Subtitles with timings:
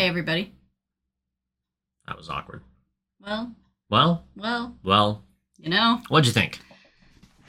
[0.00, 0.54] Hi, everybody.
[2.06, 2.62] That was awkward.
[3.20, 3.52] Well,
[3.90, 5.24] Well, well, well,
[5.58, 6.58] you know, what'd you think?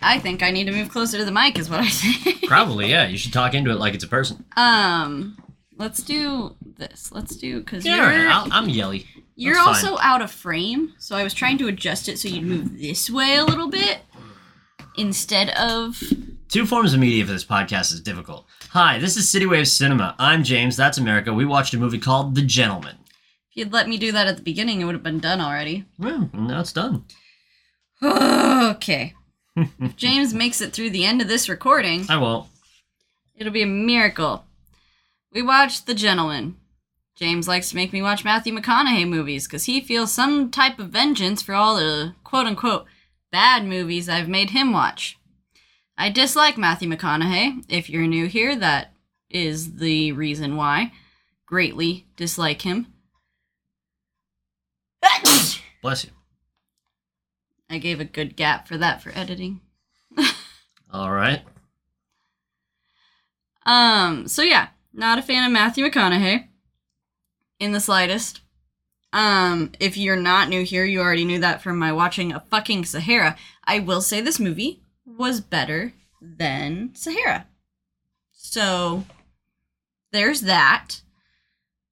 [0.01, 2.43] I think I need to move closer to the mic, is what I think.
[2.49, 3.07] Probably, yeah.
[3.07, 4.43] You should talk into it like it's a person.
[4.57, 5.37] um,
[5.77, 7.09] let's do this.
[7.13, 9.05] Let's do because Yeah, you're all right, I'll, I'm yelly.
[9.37, 12.43] you're That's also out of frame, so I was trying to adjust it so you'd
[12.43, 13.99] move this way a little bit
[14.97, 16.03] instead of.
[16.49, 18.45] Two forms of media for this podcast is difficult.
[18.73, 20.15] Hi, this is City Wave Cinema.
[20.17, 20.77] I'm James.
[20.77, 21.33] That's America.
[21.33, 22.95] We watched a movie called The Gentlemen.
[23.49, 25.83] If you'd let me do that at the beginning, it would have been done already.
[25.99, 27.03] Well, now it's done.
[28.01, 29.13] okay.
[29.57, 32.47] if James makes it through the end of this recording, I won't.
[33.35, 34.45] It'll be a miracle.
[35.33, 36.55] We watched The Gentlemen.
[37.17, 40.91] James likes to make me watch Matthew McConaughey movies because he feels some type of
[40.91, 42.85] vengeance for all the quote unquote
[43.33, 45.19] bad movies I've made him watch.
[46.01, 47.63] I dislike Matthew McConaughey.
[47.69, 48.91] If you're new here, that
[49.29, 50.93] is the reason why.
[51.45, 52.87] Greatly dislike him.
[55.83, 56.09] Bless you.
[57.69, 59.61] I gave a good gap for that for editing.
[60.91, 61.43] All right.
[63.67, 66.47] Um, so yeah, not a fan of Matthew McConaughey
[67.59, 68.41] in the slightest.
[69.13, 72.85] Um, if you're not new here, you already knew that from my watching a fucking
[72.85, 73.37] Sahara.
[73.65, 74.81] I will say this movie
[75.21, 77.45] was better than Sahara.
[78.31, 79.05] So
[80.11, 81.01] there's that.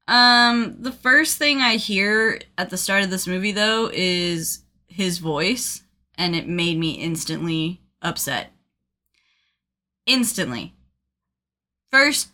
[0.08, 5.20] Um, the first thing I hear at the start of this movie though is his
[5.20, 5.84] voice,
[6.18, 8.52] and it made me instantly upset.
[10.08, 10.74] Instantly.
[11.92, 12.30] First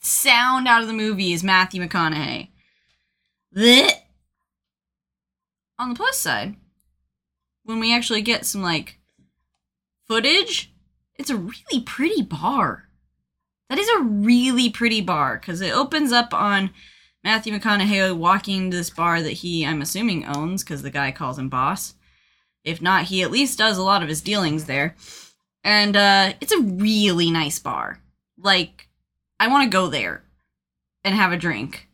[0.00, 2.50] sound out of the movie is Matthew McConaughey.
[3.54, 3.90] Blech.
[5.78, 6.54] On the plus side,
[7.64, 8.98] when we actually get some like
[10.08, 10.72] footage,
[11.16, 12.84] it's a really pretty bar.
[13.68, 16.70] That is a really pretty bar because it opens up on
[17.24, 21.38] Matthew McConaughey walking to this bar that he, I'm assuming, owns because the guy calls
[21.38, 21.94] him boss.
[22.62, 24.94] If not, he at least does a lot of his dealings there.
[25.64, 28.00] And uh, it's a really nice bar.
[28.38, 28.88] Like,
[29.40, 30.22] I want to go there
[31.02, 31.88] and have a drink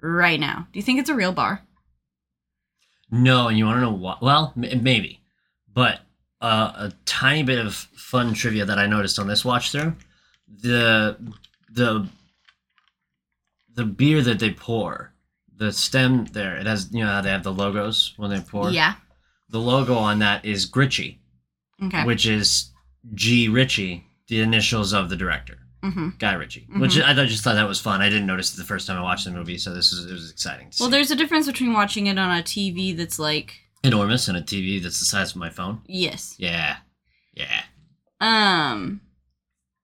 [0.00, 0.68] right now.
[0.72, 1.62] Do you think it's a real bar?
[3.10, 4.22] No, and you want to know what?
[4.22, 5.20] Well, m- maybe.
[5.72, 6.00] But
[6.42, 9.94] uh, a tiny bit of fun trivia that I noticed on this watch through
[10.60, 11.16] the
[11.72, 12.06] the
[13.74, 15.14] the beer that they pour,
[15.56, 18.70] the stem there, it has you know how they have the logos when they pour.
[18.70, 18.94] Yeah.
[19.48, 21.20] The logo on that is Gritchie,
[21.82, 22.04] Okay.
[22.04, 22.70] which is
[23.14, 26.66] G Ritchie, the initials of the director, hmm Guy Ritchie.
[26.76, 28.00] Which I just thought that was fun.
[28.02, 30.12] I didn't notice it the first time I watched the movie, so this is it
[30.12, 30.70] was exciting.
[30.70, 30.96] To Well, see.
[30.96, 34.82] there's a difference between watching it on a TV that's like, enormous and a TV
[34.82, 35.82] that's the size of my phone.
[35.86, 36.34] yes.
[36.38, 36.76] Yeah,
[37.34, 37.62] yeah.
[38.20, 39.00] Um,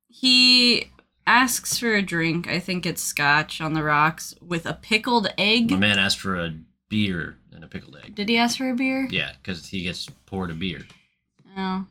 [0.09, 0.91] he
[1.27, 2.49] asks for a drink.
[2.49, 5.71] I think it's scotch on the rocks with a pickled egg.
[5.71, 6.55] My man asked for a
[6.89, 8.15] beer and a pickled egg.
[8.15, 9.09] Did he ask for a beer?
[9.11, 10.87] Yeah, because he gets poured a beer.
[11.57, 11.87] Oh.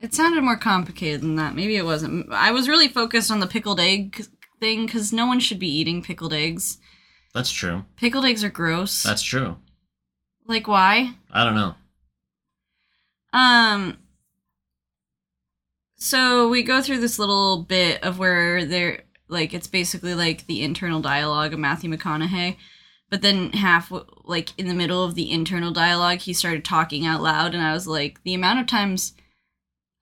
[0.00, 1.54] It sounded more complicated than that.
[1.54, 2.30] Maybe it wasn't.
[2.30, 4.26] I was really focused on the pickled egg
[4.60, 6.78] thing because no one should be eating pickled eggs.
[7.32, 7.84] That's true.
[7.96, 9.02] Pickled eggs are gross.
[9.02, 9.56] That's true.
[10.46, 11.14] Like why?
[11.32, 11.74] I don't know.
[13.32, 13.98] Um.
[15.96, 20.62] So we go through this little bit of where they're like it's basically like the
[20.62, 22.56] internal dialogue of Matthew McConaughey,
[23.10, 23.90] but then half
[24.24, 27.72] like in the middle of the internal dialogue, he started talking out loud, and I
[27.72, 29.14] was like, the amount of times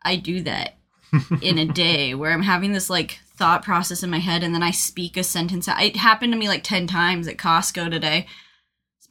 [0.04, 0.76] I do that
[1.42, 4.62] in a day where I'm having this like thought process in my head, and then
[4.62, 5.68] I speak a sentence.
[5.68, 8.26] out- It happened to me like ten times at Costco today.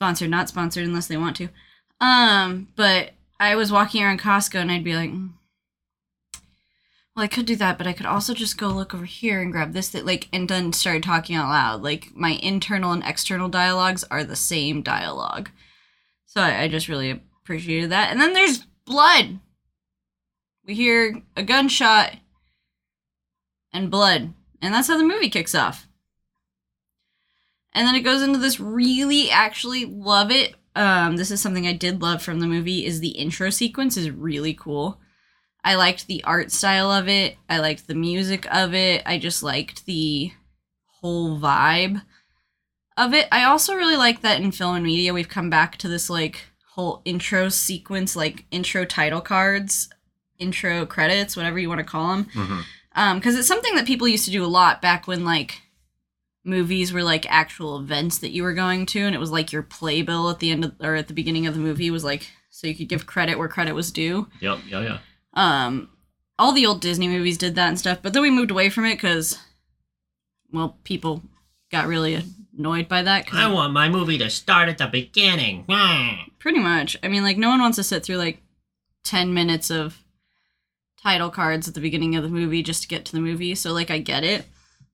[0.02, 1.50] Sponsored, not sponsored, unless they want to.
[2.00, 5.34] Um, but I was walking around Costco and I'd be like, "Mm,
[7.16, 9.52] well, I could do that, but I could also just go look over here and
[9.52, 11.84] grab this, that, like, and then started talking out loud.
[11.84, 15.52] Like, my internal and external dialogues are the same dialogue.
[16.26, 18.10] So I, I just really appreciated that.
[18.10, 19.38] And then there's blood.
[20.66, 22.16] We hear a gunshot
[23.72, 24.34] and blood.
[24.64, 25.86] And that's how the movie kicks off.
[27.73, 30.56] And then it goes into this really actually love it.
[30.76, 34.09] Um, this is something I did love from the movie is the intro sequence is
[34.09, 35.00] really cool.
[35.64, 37.38] I liked the art style of it.
[37.50, 39.03] I liked the music of it.
[39.06, 40.32] I just liked the
[41.02, 42.02] whole vibe
[42.97, 43.28] of it.
[43.32, 46.46] I also really like that in film and media we've come back to this like
[46.73, 49.90] whole intro sequence, like intro title cards,
[50.40, 52.62] intro credits, whatever you want to call them hmm
[52.94, 55.62] um because it's something that people used to do a lot back when like
[56.43, 59.61] movies were like actual events that you were going to and it was like your
[59.64, 62.66] playbill at the end of or at the beginning of the movie was like so
[62.67, 64.59] you could give credit where credit was due Yep.
[64.67, 64.82] Yeah.
[64.82, 64.97] Yeah.
[65.35, 65.90] um
[66.40, 68.85] all the old disney movies did that and stuff but then we moved away from
[68.85, 69.38] it because
[70.52, 71.22] well people
[71.72, 72.22] got really
[72.58, 73.28] annoyed by that.
[73.34, 75.64] I want my movie to start at the beginning.
[76.40, 76.97] Pretty much.
[77.02, 78.41] I mean, like, no one wants to sit through like
[79.05, 79.99] 10 minutes of
[81.02, 83.55] title cards at the beginning of the movie just to get to the movie.
[83.55, 84.46] So, like, I get it.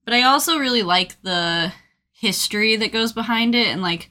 [0.08, 1.70] But I also really like the
[2.12, 4.08] history that goes behind it and, like,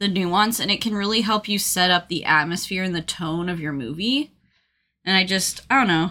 [0.00, 0.58] the nuance.
[0.58, 3.72] And it can really help you set up the atmosphere and the tone of your
[3.72, 4.32] movie.
[5.04, 6.10] And I just, I don't know.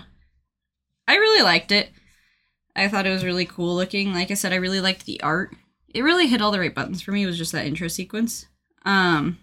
[1.10, 1.90] I really liked it.
[2.74, 4.14] I thought it was really cool looking.
[4.14, 5.54] Like I said, I really liked the art.
[5.94, 7.24] It really hit all the right buttons for me.
[7.24, 8.46] It was just that intro sequence.
[8.86, 9.40] Um,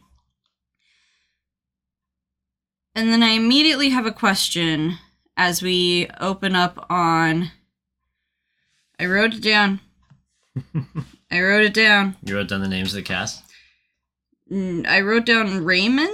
[2.95, 4.97] and then I immediately have a question
[5.37, 7.51] as we open up on.
[8.99, 9.81] I wrote it down.
[11.31, 12.17] I wrote it down.
[12.25, 13.43] You wrote down the names of the cast.
[14.51, 16.11] I wrote down Raymond.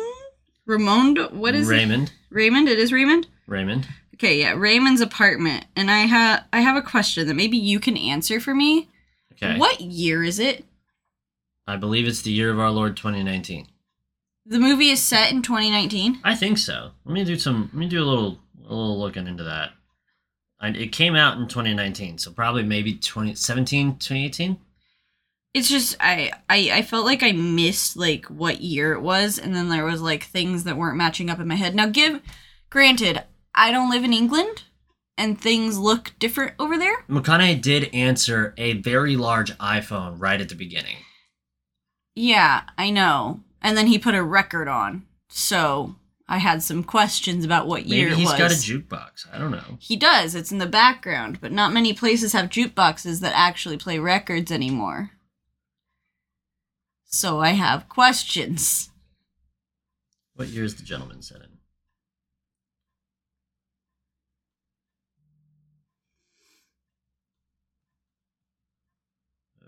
[0.68, 1.32] Ramond.
[1.32, 1.72] What is it?
[1.72, 2.12] Raymond.
[2.30, 2.68] Raymond.
[2.68, 3.26] It is Raymond.
[3.46, 3.86] Raymond.
[4.14, 7.96] Okay, yeah, Raymond's apartment, and I have I have a question that maybe you can
[7.96, 8.88] answer for me.
[9.32, 9.58] Okay.
[9.58, 10.64] What year is it?
[11.66, 13.66] I believe it's the year of our Lord 2019.
[14.46, 16.20] The movie is set in 2019.
[16.22, 16.92] I think so.
[17.04, 17.70] Let me do some.
[17.72, 19.72] Let me do a little, a little looking into that.
[20.60, 24.56] I, it came out in 2019, so probably maybe 2017, 2018.
[25.52, 29.54] It's just I, I I felt like I missed like what year it was, and
[29.54, 31.76] then there was like things that weren't matching up in my head.
[31.76, 32.20] Now, give
[32.70, 33.22] granted,
[33.54, 34.64] I don't live in England,
[35.16, 37.04] and things look different over there.
[37.08, 40.96] McConaughey did answer a very large iPhone right at the beginning.
[42.16, 43.40] Yeah, I know.
[43.62, 45.94] And then he put a record on, so
[46.26, 48.38] I had some questions about what year Maybe it he's was.
[48.38, 49.26] got a jukebox.
[49.32, 49.76] I don't know.
[49.78, 50.34] He does.
[50.34, 55.10] It's in the background, but not many places have jukeboxes that actually play records anymore.
[57.04, 58.90] So I have questions.
[60.34, 61.48] What year is the gentlemen set in?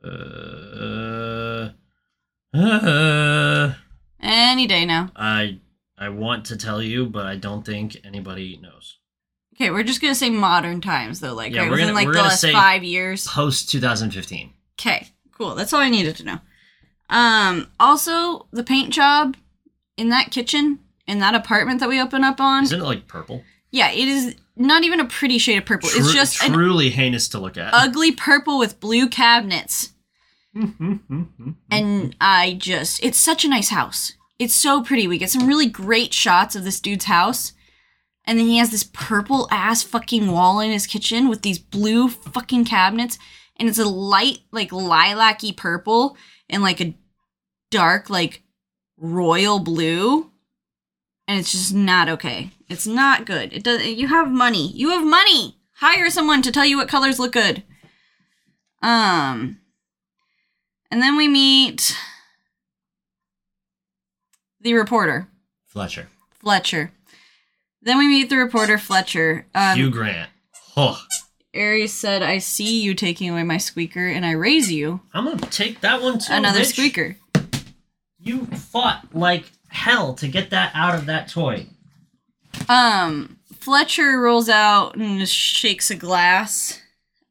[0.05, 1.71] Uh,
[2.55, 3.73] uh,
[4.21, 5.11] Any day now.
[5.17, 5.59] I
[5.99, 8.99] I want to tell you, but I don't think anybody knows.
[9.55, 12.07] Okay, we're just gonna say modern times though, like Yeah, right we're within gonna- like
[12.07, 13.27] we're the last say- five years.
[13.27, 14.53] Post 2015.
[14.79, 15.55] Okay, cool.
[15.55, 16.39] That's all I needed to know.
[17.09, 19.37] Um, also the paint job
[19.97, 22.65] in that kitchen in that apartment that we open up on.
[22.65, 23.45] Isn't it like purple?
[23.71, 25.89] yeah, it is not even a pretty shade of purple.
[25.89, 27.73] Tru- it's just truly heinous to look at.
[27.73, 29.93] ugly purple with blue cabinets.
[31.71, 34.13] and I just it's such a nice house.
[34.39, 35.07] It's so pretty.
[35.07, 37.53] We get some really great shots of this dude's house.
[38.25, 42.09] And then he has this purple ass fucking wall in his kitchen with these blue
[42.09, 43.19] fucking cabinets.
[43.59, 46.17] And it's a light, like lilac-y purple
[46.51, 46.95] and like a
[47.71, 48.43] dark, like
[48.99, 50.33] royal blue.
[51.29, 52.51] And it's just not okay.
[52.69, 53.53] It's not good.
[53.53, 54.71] It does you have money.
[54.73, 55.59] You have money.
[55.77, 57.63] Hire someone to tell you what colors look good.
[58.83, 59.61] Um
[60.91, 61.97] and then we meet
[64.67, 65.29] the reporter,
[65.65, 66.09] Fletcher.
[66.41, 66.91] Fletcher.
[67.83, 69.47] Then we meet the reporter, Fletcher.
[69.55, 70.29] Um, Hugh Grant.
[70.77, 71.01] Oh,
[71.55, 75.39] Aries said, I see you taking away my squeaker, and I raise you I'm gonna
[75.47, 76.33] take that one too.
[76.33, 76.73] another bitch.
[76.73, 77.17] squeaker.
[78.19, 81.67] You fought like hell to get that out of that toy.
[82.69, 86.81] Um, Fletcher rolls out and shakes a glass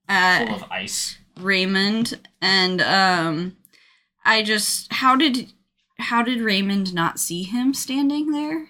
[0.08, 1.18] at Full of ice.
[1.38, 3.58] Raymond, and um,
[4.24, 5.52] I just how did
[5.98, 8.70] how did Raymond not see him standing there?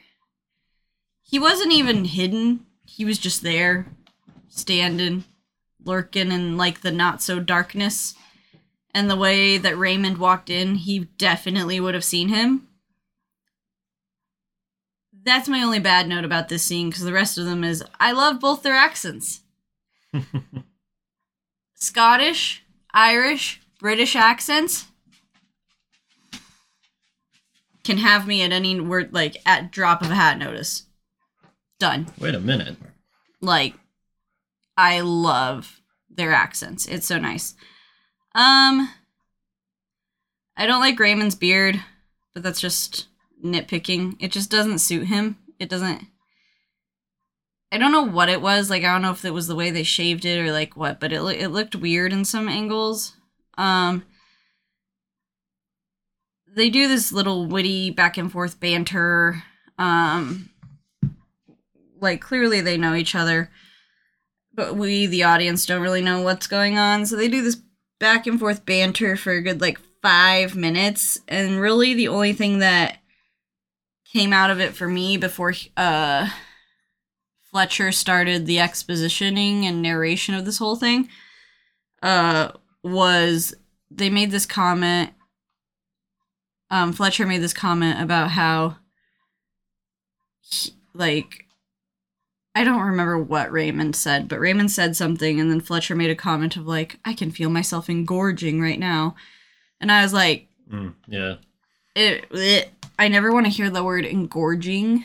[1.21, 2.65] He wasn't even hidden.
[2.85, 3.87] He was just there,
[4.47, 5.23] standing,
[5.83, 8.15] lurking in like the not so darkness.
[8.93, 12.67] And the way that Raymond walked in, he definitely would have seen him.
[15.23, 18.11] That's my only bad note about this scene because the rest of them is I
[18.11, 19.41] love both their accents.
[21.73, 22.63] Scottish,
[22.93, 24.85] Irish, British accents
[27.85, 30.87] can have me at any word like at drop of a hat notice.
[31.79, 32.07] Done.
[32.19, 32.75] Wait a minute.
[33.39, 33.75] Like
[34.75, 36.85] I love their accents.
[36.87, 37.53] It's so nice.
[38.33, 38.89] Um
[40.57, 41.81] I don't like Raymond's beard,
[42.33, 43.07] but that's just
[43.43, 44.17] nitpicking.
[44.19, 45.37] It just doesn't suit him.
[45.59, 46.07] It doesn't
[47.71, 48.69] I don't know what it was.
[48.69, 50.99] Like I don't know if it was the way they shaved it or like what,
[50.99, 53.13] but it it looked weird in some angles.
[53.57, 54.03] Um
[56.55, 59.43] they do this little witty back and forth banter.
[59.77, 60.49] Um
[61.99, 63.51] like clearly they know each other,
[64.53, 67.05] but we the audience don't really know what's going on.
[67.05, 67.57] So they do this
[67.99, 72.59] back and forth banter for a good like 5 minutes and really the only thing
[72.59, 72.99] that
[74.11, 76.29] came out of it for me before uh
[77.49, 81.09] Fletcher started the expositioning and narration of this whole thing
[82.03, 82.51] uh
[82.83, 83.55] was
[83.89, 85.14] they made this comment
[86.75, 88.77] um, Fletcher made this comment about how,
[90.41, 91.45] he, like,
[92.53, 96.15] I don't remember what Raymond said, but Raymond said something, and then Fletcher made a
[96.15, 99.15] comment of like, "I can feel myself engorging right now,"
[99.79, 101.35] and I was like, Mm, yeah.
[101.95, 105.03] it, it, I never want to hear the word engorging.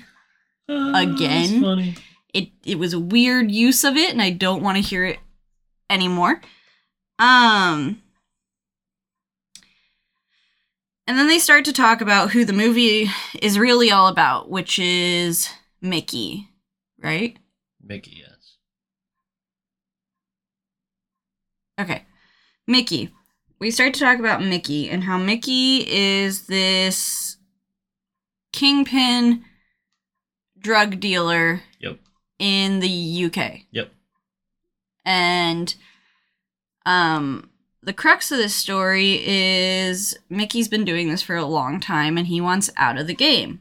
[0.69, 1.95] Uh, Again?
[2.33, 5.19] It it was a weird use of it, and I don't want to hear it
[5.89, 6.41] anymore.
[7.19, 8.00] Um,
[11.11, 13.11] and then they start to talk about who the movie
[13.43, 15.49] is really all about, which is
[15.83, 16.49] Mickey,
[17.02, 17.37] right?
[17.83, 18.59] Mickey, yes.
[21.81, 22.05] Okay.
[22.69, 23.11] Mickey.
[23.59, 27.38] We start to talk about Mickey and how Mickey is this
[28.52, 29.45] kingpin
[30.61, 31.99] drug dealer Yep.
[32.38, 33.62] in the UK.
[33.73, 33.93] Yep.
[35.05, 35.75] And
[36.87, 37.50] um
[37.82, 42.26] the crux of this story is Mickey's been doing this for a long time and
[42.26, 43.60] he wants out of the game.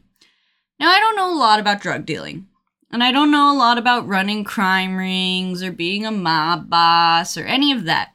[0.78, 2.46] Now I don't know a lot about drug dealing.
[2.92, 7.36] And I don't know a lot about running crime rings or being a mob boss
[7.36, 8.12] or any of that.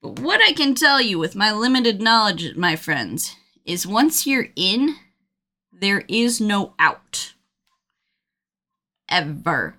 [0.00, 4.48] But what I can tell you with my limited knowledge, my friends, is once you're
[4.54, 4.94] in,
[5.72, 7.34] there is no out.
[9.08, 9.76] Ever.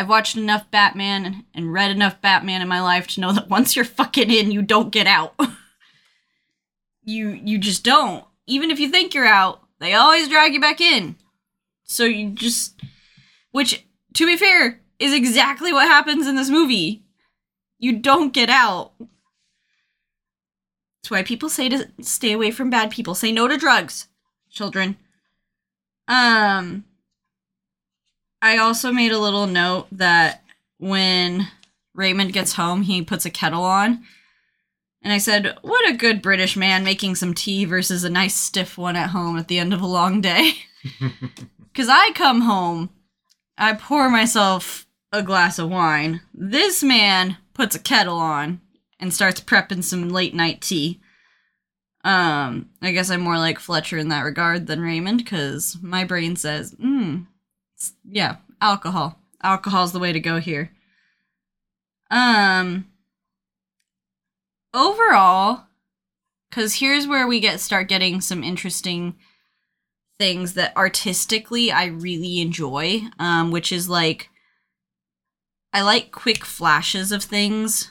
[0.00, 3.76] I've watched enough Batman and read enough Batman in my life to know that once
[3.76, 5.38] you're fucking in, you don't get out.
[7.04, 8.24] you you just don't.
[8.46, 11.16] Even if you think you're out, they always drag you back in.
[11.84, 12.80] So you just
[13.50, 17.02] which to be fair is exactly what happens in this movie.
[17.78, 18.92] You don't get out.
[21.02, 23.14] That's why people say to stay away from bad people.
[23.14, 24.08] Say no to drugs,
[24.48, 24.96] children.
[26.08, 26.86] Um
[28.42, 30.42] I also made a little note that
[30.78, 31.48] when
[31.94, 34.04] Raymond gets home, he puts a kettle on.
[35.02, 38.76] And I said, What a good British man making some tea versus a nice stiff
[38.76, 40.52] one at home at the end of a long day.
[41.72, 42.90] Because I come home,
[43.56, 46.20] I pour myself a glass of wine.
[46.34, 48.60] This man puts a kettle on
[48.98, 51.00] and starts prepping some late night tea.
[52.02, 56.36] Um, I guess I'm more like Fletcher in that regard than Raymond because my brain
[56.36, 57.20] says, hmm,
[58.04, 59.18] yeah, alcohol.
[59.42, 60.70] Alcohol's the way to go here.
[62.10, 62.86] Um,
[64.74, 65.64] overall,
[66.48, 69.16] because here's where we get start getting some interesting
[70.18, 74.28] things that artistically I really enjoy, um, which is like
[75.72, 77.90] I like quick flashes of things.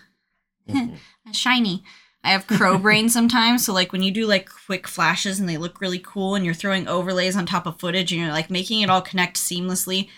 [0.67, 0.98] Mhm.
[1.31, 1.84] Shiny.
[2.23, 5.57] I have crow brain sometimes, so like when you do like quick flashes and they
[5.57, 8.81] look really cool and you're throwing overlays on top of footage and you're like making
[8.81, 10.09] it all connect seamlessly.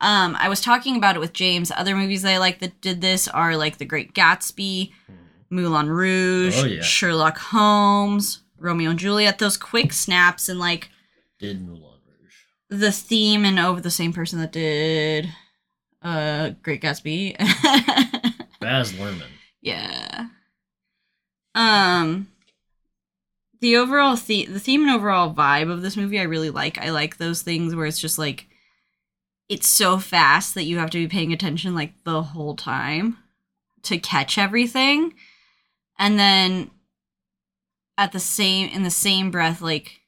[0.00, 1.70] Um, I was talking about it with James.
[1.70, 4.90] Other movies that I like that did this are like The Great Gatsby,
[5.50, 6.82] Moulin Rouge, Oh, yeah.
[6.82, 9.38] Sherlock Holmes, Romeo and Juliet.
[9.38, 10.90] Those quick snaps and like
[11.38, 12.34] Did Moulin Rouge.
[12.80, 15.28] the theme and over the same person that did
[16.02, 17.36] uh Great Gatsby.
[18.60, 19.22] Baz Luhrmann.
[19.62, 20.26] yeah.
[21.54, 22.28] Um
[23.60, 26.78] the overall the the theme and overall vibe of this movie I really like.
[26.78, 28.46] I like those things where it's just like
[29.48, 33.18] it's so fast that you have to be paying attention like the whole time
[33.82, 35.14] to catch everything.
[35.98, 36.70] And then
[37.96, 40.00] at the same in the same breath like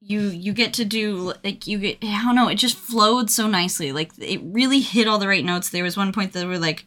[0.00, 3.48] you you get to do like you get I don't know it just flowed so
[3.48, 6.58] nicely like it really hit all the right notes there was one point that were
[6.58, 6.86] like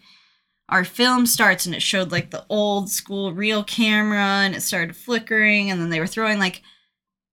[0.72, 4.96] our film starts and it showed like the old school real camera and it started
[4.96, 6.62] flickering and then they were throwing like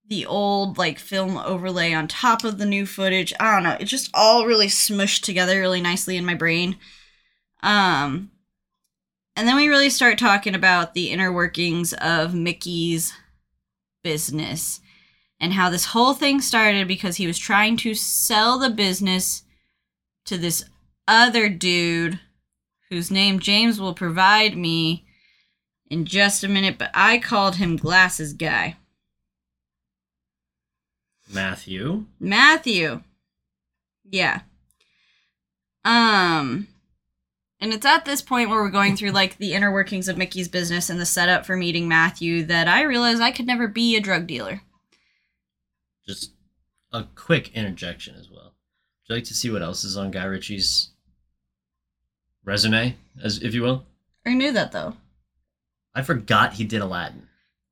[0.09, 3.33] the old like film overlay on top of the new footage.
[3.39, 3.77] I don't know.
[3.79, 6.77] It just all really smushed together really nicely in my brain.
[7.63, 8.33] Um
[9.37, 13.13] and then we really start talking about the inner workings of mickey's
[14.03, 14.81] business
[15.39, 19.45] and how this whole thing started because he was trying to sell the business
[20.25, 20.65] to this
[21.07, 22.19] other dude
[22.91, 25.05] whose name James will provide me
[25.91, 28.77] in just a minute, but I called him Glasses Guy.
[31.31, 32.07] Matthew.
[32.19, 33.03] Matthew.
[34.05, 34.41] Yeah.
[35.85, 36.69] Um
[37.61, 40.49] and it's at this point where we're going through like the inner workings of Mickey's
[40.49, 44.01] business and the setup for meeting Matthew that I realized I could never be a
[44.01, 44.63] drug dealer.
[46.07, 46.33] Just
[46.93, 48.45] a quick interjection as well.
[48.45, 50.91] Would you like to see what else is on Guy Ritchie's
[52.49, 53.85] resume, as if you will?
[54.27, 54.95] I knew that though.
[55.95, 57.29] I forgot he did Aladdin.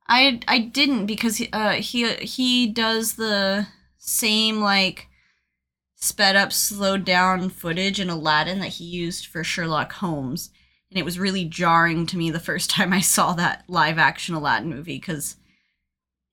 [0.09, 3.66] I I didn't because he uh he he does the
[3.99, 5.09] same like
[5.97, 10.50] sped up slowed down footage in Aladdin that he used for Sherlock Holmes
[10.90, 14.35] and it was really jarring to me the first time I saw that live action
[14.35, 15.37] Aladdin movie cuz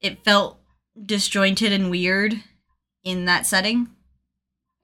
[0.01, 0.59] it felt
[1.03, 2.43] disjointed and weird
[3.03, 3.87] in that setting.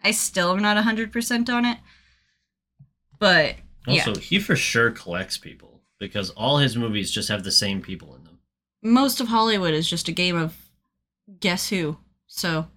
[0.02, 1.80] I still am not 100% on it.
[3.20, 3.56] But
[3.88, 7.82] yeah, Also, he for sure collects people because all his movies just have the same
[7.82, 8.40] people in them.
[8.82, 10.56] most of Hollywood is just a game of
[11.40, 11.98] guess who.
[12.28, 12.68] So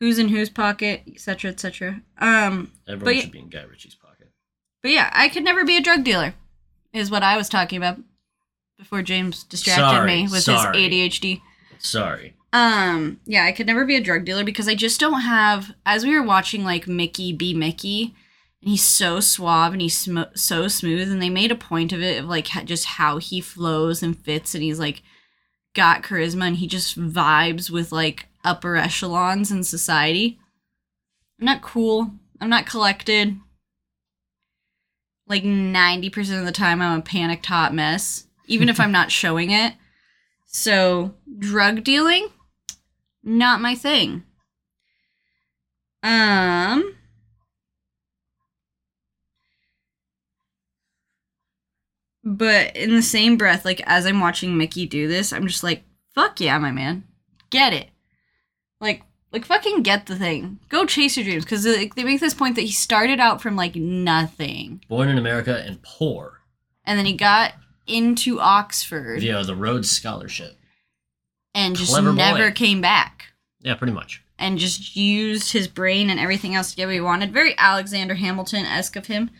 [0.00, 2.02] who's in whose pocket, etc., etc.
[2.18, 4.32] Um Everyone But should be in Guy Ritchie's pocket.
[4.82, 6.34] But yeah, I could never be a drug dealer,
[6.92, 7.98] is what I was talking about
[8.78, 10.82] before James distracted Sorry, me with sorry.
[10.82, 11.40] his ADHD.
[11.78, 12.34] Sorry.
[12.52, 15.72] Um, yeah, I could never be a drug dealer because I just don't have.
[15.86, 18.14] As we were watching like Mickey be Mickey,
[18.64, 22.00] and he's so suave and he's sm- so smooth, and they made a point of
[22.00, 25.02] it of like ha- just how he flows and fits, and he's like
[25.74, 30.38] got charisma and he just vibes with like upper echelons in society.
[31.38, 32.12] I'm not cool.
[32.40, 33.36] I'm not collected.
[35.26, 39.50] Like 90% of the time, I'm a panicked hot mess, even if I'm not showing
[39.50, 39.74] it.
[40.46, 42.28] So, drug dealing,
[43.22, 44.22] not my thing.
[46.02, 46.94] Um,
[52.24, 55.82] but in the same breath, like as I'm watching Mickey do this, I'm just like,
[56.14, 57.04] fuck yeah, my man.
[57.50, 57.88] Get it.
[58.80, 59.02] Like,
[59.32, 60.58] like fucking get the thing.
[60.68, 61.44] Go chase your dreams.
[61.44, 64.82] Cause like, they make this point that he started out from like nothing.
[64.88, 66.40] Born in America and poor
[66.84, 67.52] And then he got
[67.86, 70.56] into Oxford Yeah, the Rhodes Scholarship.
[71.54, 72.16] and just Clever boy.
[72.16, 73.26] never came back.
[73.60, 74.22] Yeah, pretty much.
[74.38, 77.32] and just used his brain and everything else to get what he wanted.
[77.32, 79.30] Very Alexander Hamilton esque of him.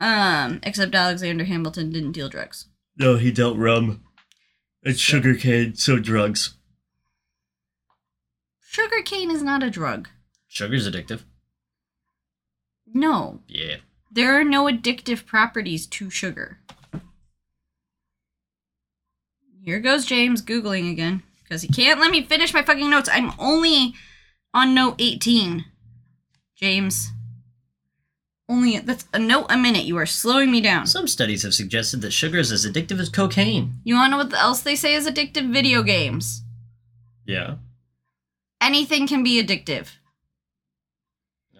[0.00, 2.66] Um, except Alexander Hamilton didn't deal drugs.
[2.96, 4.02] No, he dealt rum.
[4.82, 6.54] It's sugar cane so drugs.
[8.66, 10.08] Sugar cane is not a drug.
[10.48, 11.22] Sugar's addictive.
[12.92, 13.76] No, Yeah.
[14.10, 16.58] there are no addictive properties to sugar.
[19.62, 23.08] Here goes James Googling again because he can't let me finish my fucking notes.
[23.12, 23.94] I'm only
[24.54, 25.66] on note 18.
[26.56, 27.10] James.
[28.50, 29.84] Only that's a note a minute.
[29.84, 30.88] You are slowing me down.
[30.88, 33.76] Some studies have suggested that sugar is as addictive as cocaine.
[33.84, 35.52] You want to know what else they say is addictive?
[35.52, 36.42] Video games.
[37.24, 37.58] Yeah.
[38.60, 39.90] Anything can be addictive,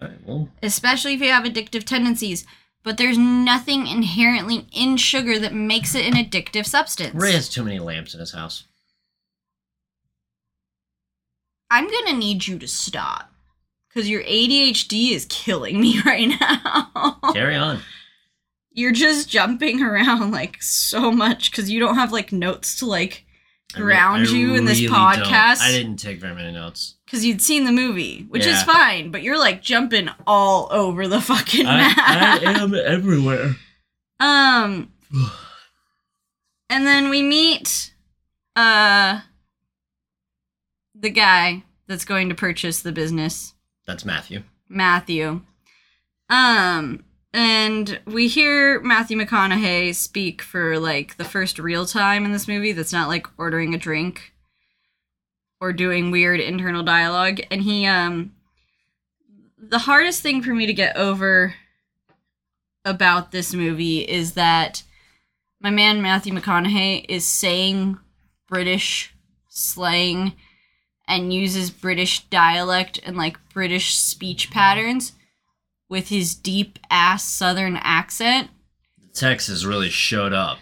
[0.02, 0.18] All right.
[0.26, 2.44] Well, especially if you have addictive tendencies.
[2.82, 7.14] But there's nothing inherently in sugar that makes it an addictive substance.
[7.14, 8.64] Ray has too many lamps in his house.
[11.70, 13.29] I'm gonna need you to stop
[13.92, 17.18] because your ADHD is killing me right now.
[17.32, 17.80] Carry on.
[18.72, 23.24] You're just jumping around like so much because you don't have like notes to like
[23.74, 25.24] I ground I you in this really don't.
[25.24, 25.60] podcast.
[25.60, 26.96] I didn't take very many notes.
[27.04, 31.20] because you'd seen the movie, which is fine, but you're like jumping all over the
[31.20, 31.96] fucking map.
[31.98, 33.56] I am everywhere.
[34.20, 34.92] um,
[36.68, 37.92] and then we meet
[38.56, 39.20] uh
[40.94, 43.54] the guy that's going to purchase the business,
[43.90, 44.44] That's Matthew.
[44.68, 45.40] Matthew.
[46.28, 47.02] Um,
[47.34, 52.70] and we hear Matthew McConaughey speak for like the first real time in this movie
[52.70, 54.32] that's not like ordering a drink
[55.60, 57.40] or doing weird internal dialogue.
[57.50, 58.32] And he, um,
[59.58, 61.56] the hardest thing for me to get over
[62.84, 64.84] about this movie is that
[65.60, 67.98] my man Matthew McConaughey is saying
[68.46, 69.12] British
[69.48, 70.34] slang
[71.10, 75.12] and uses British dialect and like British speech patterns
[75.88, 78.48] with his deep ass southern accent
[79.12, 80.58] Texas really showed up.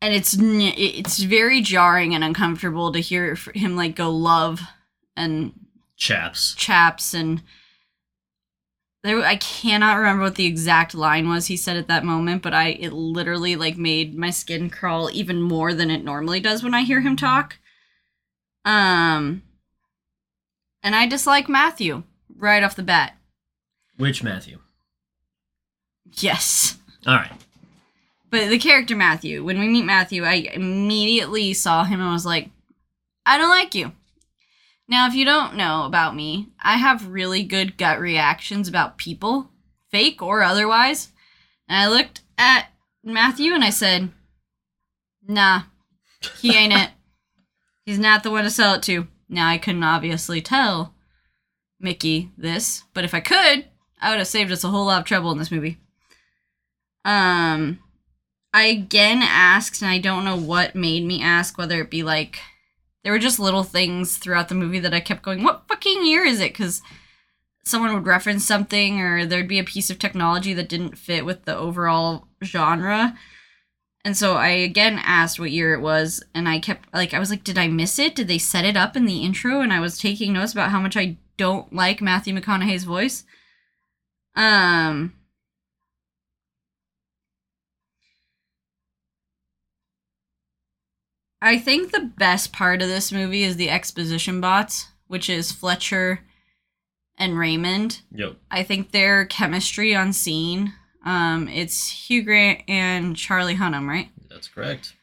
[0.00, 4.60] and it's it's very jarring and uncomfortable to hear him like go love
[5.16, 5.52] and
[5.96, 6.54] Chaps.
[6.56, 7.42] chaps and
[9.04, 12.54] there I cannot remember what the exact line was he said at that moment but
[12.54, 16.74] I it literally like made my skin crawl even more than it normally does when
[16.74, 17.58] I hear him talk
[18.64, 19.42] um
[20.82, 22.02] and I dislike Matthew
[22.36, 23.16] right off the bat
[23.96, 24.58] Which Matthew?
[26.12, 27.32] yes All right.
[28.30, 32.50] But the character Matthew, when we meet Matthew, I immediately saw him and was like,
[33.24, 33.92] I don't like you.
[34.88, 39.50] Now, if you don't know about me, I have really good gut reactions about people,
[39.90, 41.12] fake or otherwise.
[41.68, 42.66] And I looked at
[43.04, 44.10] Matthew and I said,
[45.28, 45.62] Nah,
[46.40, 46.90] he ain't it.
[47.84, 49.08] He's not the one to sell it to.
[49.28, 50.94] Now, I couldn't obviously tell
[51.80, 53.66] Mickey this, but if I could,
[54.00, 55.78] I would have saved us a whole lot of trouble in this movie.
[57.04, 57.80] Um,
[58.52, 62.40] I again asked, and I don't know what made me ask, whether it be like
[63.02, 66.24] there were just little things throughout the movie that I kept going, "What fucking year
[66.24, 66.80] is it?" Because
[67.64, 71.44] someone would reference something, or there'd be a piece of technology that didn't fit with
[71.44, 73.18] the overall genre,
[74.04, 77.30] And so I again asked what year it was, and I kept like I was
[77.30, 78.14] like, did I miss it?
[78.14, 79.60] Did they set it up in the intro?
[79.60, 83.24] And I was taking notes about how much I don't like Matthew McConaughey's voice.
[84.36, 85.14] Um
[91.40, 96.20] I think the best part of this movie is the exposition bots, which is Fletcher
[97.18, 98.00] and Raymond.
[98.12, 98.36] Yep.
[98.50, 100.72] I think their chemistry on scene,
[101.04, 104.08] um, it's Hugh Grant and Charlie Hunnam, right?
[104.28, 104.94] That's correct.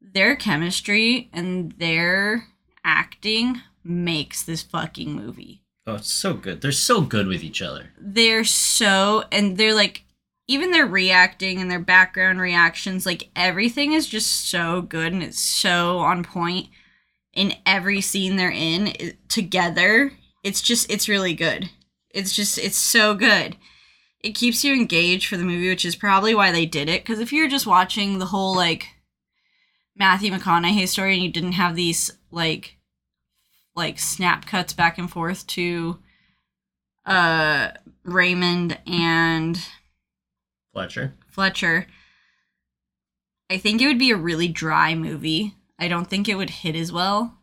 [0.00, 2.48] Their chemistry and their
[2.84, 5.62] acting makes this fucking movie.
[5.86, 6.60] Oh, it's so good.
[6.60, 7.90] They're so good with each other.
[7.98, 10.04] They're so, and they're like,
[10.46, 15.38] even their reacting and their background reactions, like everything is just so good and it's
[15.38, 16.68] so on point
[17.32, 20.12] in every scene they're in it- together.
[20.42, 21.70] It's just, it's really good.
[22.10, 23.56] It's just, it's so good.
[24.22, 27.02] It keeps you engaged for the movie, which is probably why they did it.
[27.02, 28.88] Because if you're just watching the whole like
[29.96, 32.76] Matthew McConaughey story and you didn't have these like
[33.74, 35.98] like snap cuts back and forth to
[37.06, 37.70] uh
[38.04, 39.58] Raymond and
[40.72, 41.14] Fletcher.
[41.28, 41.86] Fletcher,
[43.50, 45.54] I think it would be a really dry movie.
[45.78, 47.38] I don't think it would hit as well.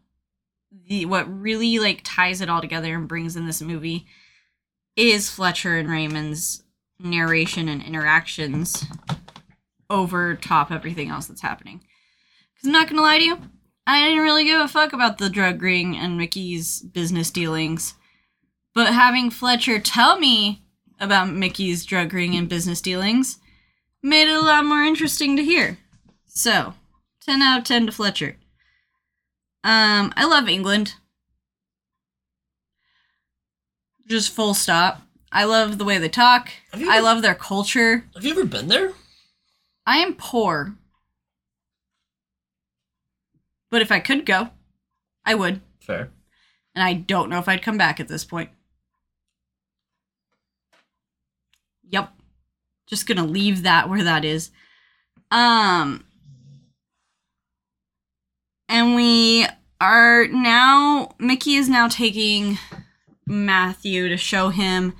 [0.87, 4.05] The what really like ties it all together and brings in this movie
[4.95, 6.63] is Fletcher and Raymond's
[6.99, 8.85] narration and interactions
[9.89, 11.79] over top everything else that's happening.
[12.55, 13.37] Cause I'm not gonna lie to you,
[13.85, 17.93] I didn't really give a fuck about the drug ring and Mickey's business dealings.
[18.73, 20.63] But having Fletcher tell me
[20.99, 23.39] about Mickey's drug ring and business dealings
[24.03, 25.77] made it a lot more interesting to hear.
[26.25, 26.73] So,
[27.21, 28.37] 10 out of 10 to Fletcher.
[29.63, 30.95] Um, I love England.
[34.07, 35.01] Just full stop.
[35.31, 36.49] I love the way they talk.
[36.73, 38.05] I ever- love their culture.
[38.15, 38.93] Have you ever been there?
[39.85, 40.75] I am poor.
[43.69, 44.49] But if I could go,
[45.25, 45.61] I would.
[45.81, 46.09] Fair.
[46.73, 48.49] And I don't know if I'd come back at this point.
[51.89, 52.11] Yep.
[52.87, 54.51] Just gonna leave that where that is.
[55.31, 56.05] Um
[58.69, 59.45] and we
[59.79, 62.57] are now Mickey is now taking
[63.25, 64.93] Matthew to show him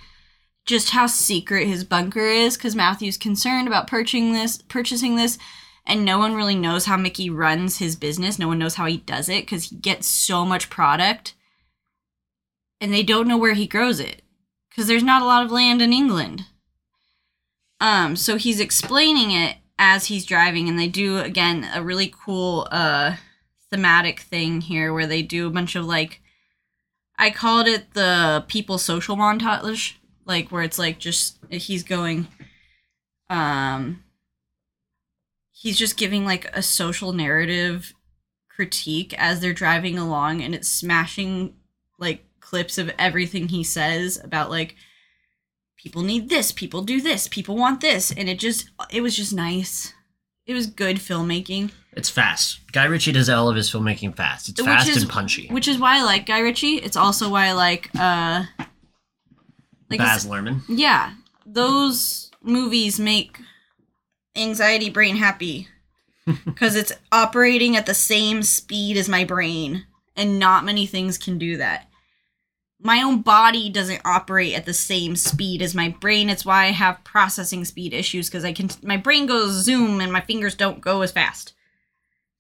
[0.68, 5.40] just how secret his bunker is cuz Matthew's concerned about purchasing this purchasing this
[5.86, 8.38] and no one really knows how Mickey runs his business.
[8.38, 11.34] No one knows how he does it cuz he gets so much product
[12.80, 14.22] and they don't know where he grows it
[14.76, 16.46] cuz there's not a lot of land in England.
[17.80, 22.68] Um so he's explaining it as he's driving and they do again a really cool
[22.72, 23.16] uh
[23.70, 26.22] thematic thing here where they do a bunch of like
[27.18, 29.94] I called it the people social montage
[30.28, 32.28] like where it's like just he's going
[33.30, 34.04] um
[35.52, 37.94] he's just giving like a social narrative
[38.50, 41.56] critique as they're driving along and it's smashing
[42.00, 44.76] like clips of everything he says about like
[45.78, 49.34] people need this people do this people want this and it just it was just
[49.34, 49.94] nice
[50.46, 52.60] it was good filmmaking It's fast.
[52.72, 54.48] Guy Ritchie does all of his filmmaking fast.
[54.48, 55.48] It's Which fast is- and punchy.
[55.50, 58.46] which is why i like guy ritchie it's also why i like uh
[59.90, 60.62] like Baz Luhrmann.
[60.68, 61.14] yeah.
[61.46, 63.40] Those movies make
[64.36, 65.68] anxiety brain happy
[66.46, 71.38] because it's operating at the same speed as my brain and not many things can
[71.38, 71.88] do that.
[72.80, 76.30] My own body doesn't operate at the same speed as my brain.
[76.30, 80.12] It's why i have processing speed issues because i can my brain goes zoom and
[80.12, 81.54] my fingers don't go as fast.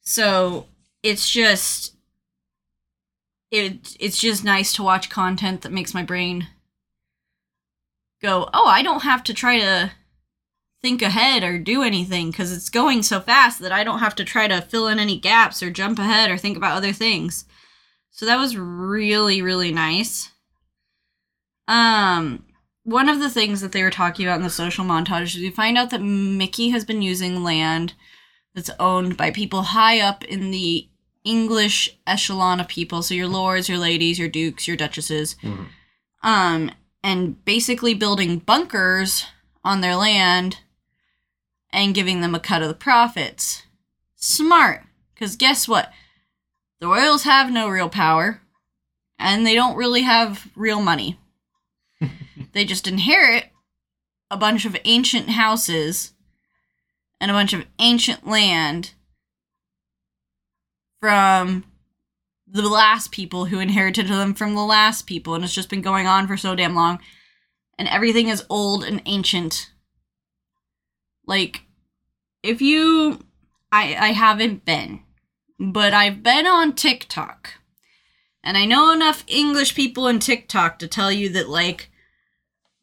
[0.01, 0.67] So
[1.01, 1.95] it's just
[3.51, 6.47] it it's just nice to watch content that makes my brain
[8.21, 9.91] go, oh, I don't have to try to
[10.81, 14.23] think ahead or do anything because it's going so fast that I don't have to
[14.23, 17.45] try to fill in any gaps or jump ahead or think about other things.
[18.11, 20.31] So that was really, really nice.
[21.67, 22.45] Um,
[22.83, 25.49] one of the things that they were talking about in the social montage is we
[25.49, 27.93] find out that Mickey has been using land
[28.55, 30.87] that's owned by people high up in the
[31.23, 33.03] English echelon of people.
[33.03, 35.35] So your lords, your ladies, your dukes, your duchesses.
[35.43, 35.67] Mhm.
[36.23, 36.71] Um,
[37.03, 39.25] and basically building bunkers
[39.63, 40.59] on their land
[41.71, 43.63] and giving them a cut of the profits.
[44.15, 44.83] Smart.
[45.13, 45.91] Because guess what?
[46.79, 48.41] The royals have no real power,
[49.17, 51.19] and they don't really have real money.
[52.53, 53.45] they just inherit
[54.29, 56.13] a bunch of ancient houses
[57.19, 58.91] and a bunch of ancient land
[60.99, 61.63] from
[62.49, 66.07] the last people who inherited them from the last people, and it's just been going
[66.07, 66.99] on for so damn long.
[67.77, 69.71] And everything is old and ancient.
[71.25, 71.63] Like,
[72.41, 73.19] if you
[73.71, 75.01] I I haven't been,
[75.59, 77.53] but I've been on TikTok.
[78.43, 81.91] And I know enough English people in TikTok to tell you that like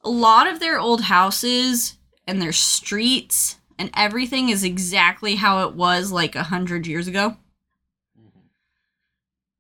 [0.03, 1.97] a lot of their old houses
[2.27, 7.39] and their streets and everything is exactly how it was like a hundred years ago.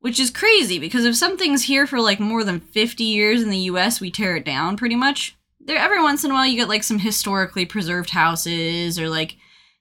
[0.04, 3.70] Which is crazy because if something's here for like more than 50 years in the
[3.70, 5.34] US, we tear it down pretty much.
[5.58, 9.36] There every once in a while you get like some historically preserved houses or like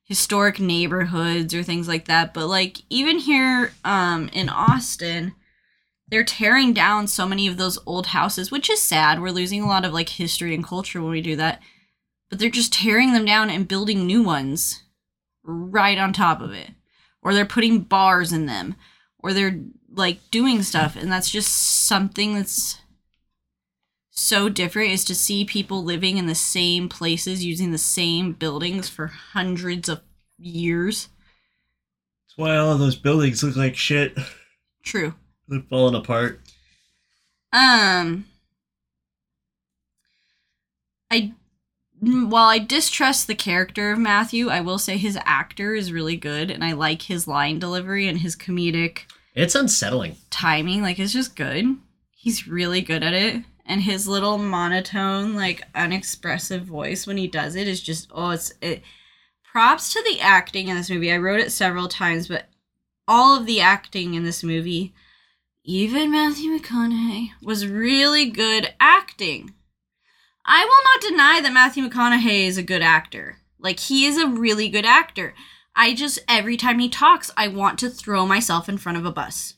[0.05, 5.35] historic neighborhoods or things like that, but like even here um in Austin,
[6.07, 9.21] they're tearing down so many of those old houses, which is sad.
[9.21, 11.61] We're losing a lot of like history and culture when we do that.
[12.29, 14.83] But they're just tearing them down and building new ones
[15.43, 16.69] right on top of it.
[17.21, 18.75] Or they're putting bars in them.
[19.19, 19.59] Or they're
[19.95, 21.51] like doing stuff and that's just
[21.87, 22.79] something that's
[24.15, 28.87] so different is to see people living in the same places using the same buildings
[28.87, 30.01] for hundreds of
[30.37, 31.09] years.
[32.27, 34.17] That's why all of those buildings look like shit.
[34.83, 35.15] True.
[35.47, 36.41] They're falling apart.
[37.51, 38.25] Um
[41.09, 41.33] I
[41.99, 46.51] while I distrust the character of Matthew, I will say his actor is really good
[46.51, 49.03] and I like his line delivery and his comedic
[49.35, 50.17] It's unsettling.
[50.29, 50.81] timing.
[50.81, 51.65] Like it's just good.
[52.11, 53.43] He's really good at it.
[53.65, 58.53] And his little monotone, like unexpressive voice when he does it is just oh it's
[58.61, 58.83] it
[59.43, 61.11] props to the acting in this movie.
[61.11, 62.49] I wrote it several times, but
[63.07, 64.93] all of the acting in this movie,
[65.63, 69.53] even Matthew McConaughey, was really good acting.
[70.45, 73.37] I will not deny that Matthew McConaughey is a good actor.
[73.59, 75.33] Like he is a really good actor.
[75.75, 79.11] I just every time he talks, I want to throw myself in front of a
[79.11, 79.55] bus.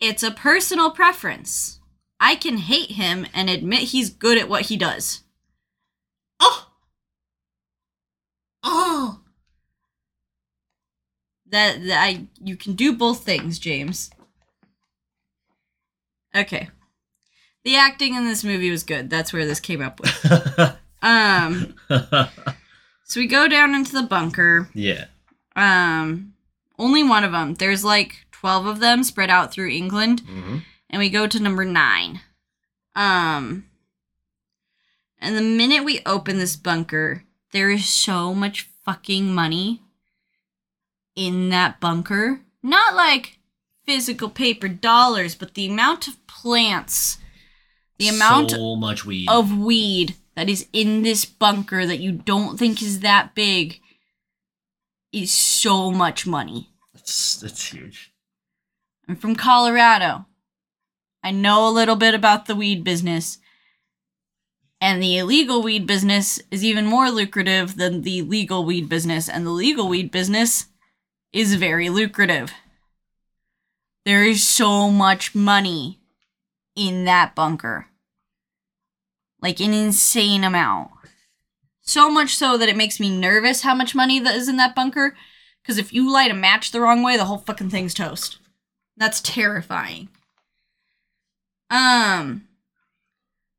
[0.00, 1.80] It's a personal preference.
[2.20, 5.22] I can hate him and admit he's good at what he does.
[6.40, 6.68] Oh.
[8.62, 9.20] Oh.
[11.50, 14.10] That, that I you can do both things, James.
[16.34, 16.68] Okay.
[17.64, 19.08] The acting in this movie was good.
[19.08, 20.78] That's where this came up with.
[21.02, 21.74] Um
[23.04, 24.68] so we go down into the bunker.
[24.74, 25.06] yeah.
[25.56, 26.34] Um,
[26.78, 27.54] only one of them.
[27.54, 30.58] There's like 12 of them spread out through England, hmm
[30.90, 32.20] and we go to number nine.
[32.94, 33.64] Um,
[35.18, 39.82] and the minute we open this bunker, there is so much fucking money
[41.16, 42.40] in that bunker.
[42.62, 43.38] Not like
[43.84, 47.18] physical paper dollars, but the amount of plants,
[47.98, 49.26] the amount so much weed.
[49.28, 53.80] of weed that is in this bunker that you don't think is that big
[55.12, 56.70] is so much money.
[56.92, 58.12] That's, that's huge.
[59.08, 60.26] I'm from Colorado.
[61.22, 63.38] I know a little bit about the weed business.
[64.80, 69.46] And the illegal weed business is even more lucrative than the legal weed business, and
[69.46, 70.66] the legal weed business
[71.32, 72.52] is very lucrative.
[74.04, 76.00] There is so much money
[76.76, 77.86] in that bunker.
[79.44, 80.90] Like an insane amount.
[81.82, 84.74] So much so that it makes me nervous how much money that is in that
[84.74, 85.14] bunker.
[85.62, 88.38] Because if you light a match the wrong way, the whole fucking thing's toast.
[88.96, 90.08] That's terrifying.
[91.68, 92.48] Um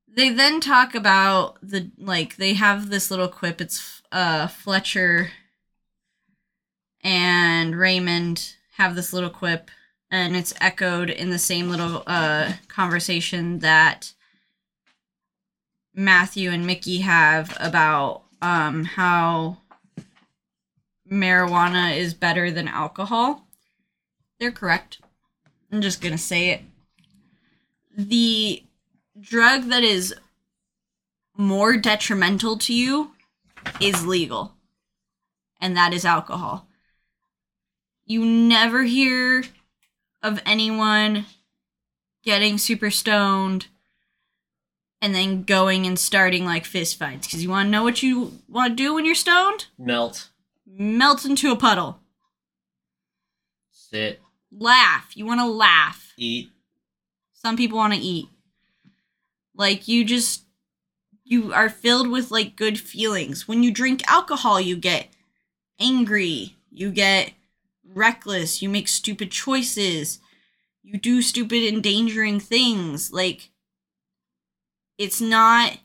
[0.07, 5.29] they then talk about the like they have this little quip it's uh Fletcher
[7.03, 9.69] and Raymond have this little quip
[10.09, 14.14] and it's echoed in the same little uh conversation that
[15.95, 19.57] Matthew and Mickey have about um how
[21.09, 23.47] marijuana is better than alcohol.
[24.39, 24.99] They're correct.
[25.71, 26.61] I'm just going to say it.
[27.97, 28.63] The
[29.19, 30.13] drug that is
[31.37, 33.11] more detrimental to you
[33.79, 34.53] is legal,
[35.61, 36.67] and that is alcohol.
[38.05, 39.43] You never hear
[40.21, 41.25] of anyone
[42.23, 43.67] getting super stoned
[45.05, 48.39] and then going and starting like fist fights because you want to know what you
[48.49, 49.67] want to do when you're stoned?
[49.77, 50.31] Melt.
[50.65, 51.99] Melt into a puddle.
[53.71, 54.19] Sit.
[54.51, 55.11] Laugh.
[55.13, 56.11] You want to laugh.
[56.17, 56.49] Eat.
[57.33, 58.25] Some people want to eat.
[59.53, 60.41] Like you just
[61.23, 63.47] you are filled with like good feelings.
[63.47, 65.09] When you drink alcohol, you get
[65.79, 67.33] angry, you get
[67.93, 70.17] reckless, you make stupid choices,
[70.81, 73.11] you do stupid endangering things.
[73.11, 73.51] Like
[74.97, 75.77] it's not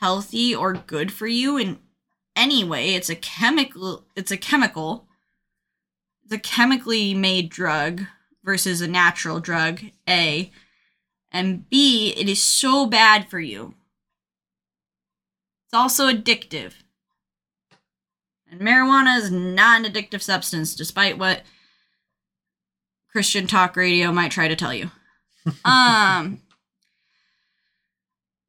[0.00, 1.78] healthy or good for you in
[2.34, 2.94] any way.
[2.94, 5.06] It's a chemical it's a chemical.
[6.24, 8.02] It's a chemically made drug
[8.44, 10.50] versus a natural drug, A.
[11.30, 13.74] And B, it is so bad for you.
[15.66, 16.74] It's also addictive.
[18.50, 21.42] And marijuana is not an addictive substance, despite what
[23.10, 24.90] Christian talk radio might try to tell you.
[25.64, 26.41] um,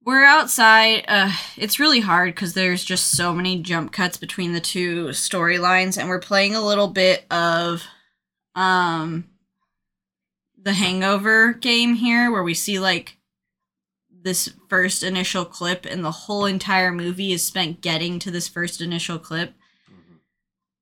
[0.05, 1.05] we're outside.
[1.07, 5.97] Uh, it's really hard because there's just so many jump cuts between the two storylines,
[5.97, 7.83] and we're playing a little bit of
[8.55, 9.25] um
[10.61, 13.17] the Hangover game here, where we see like
[14.09, 18.79] this first initial clip, and the whole entire movie is spent getting to this first
[18.81, 19.53] initial clip.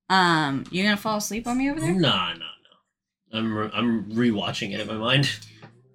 [0.09, 1.93] Um, you gonna fall asleep on me over there?
[1.93, 3.39] Nah, nah, no.
[3.39, 5.29] I'm re- I'm rewatching it in my mind,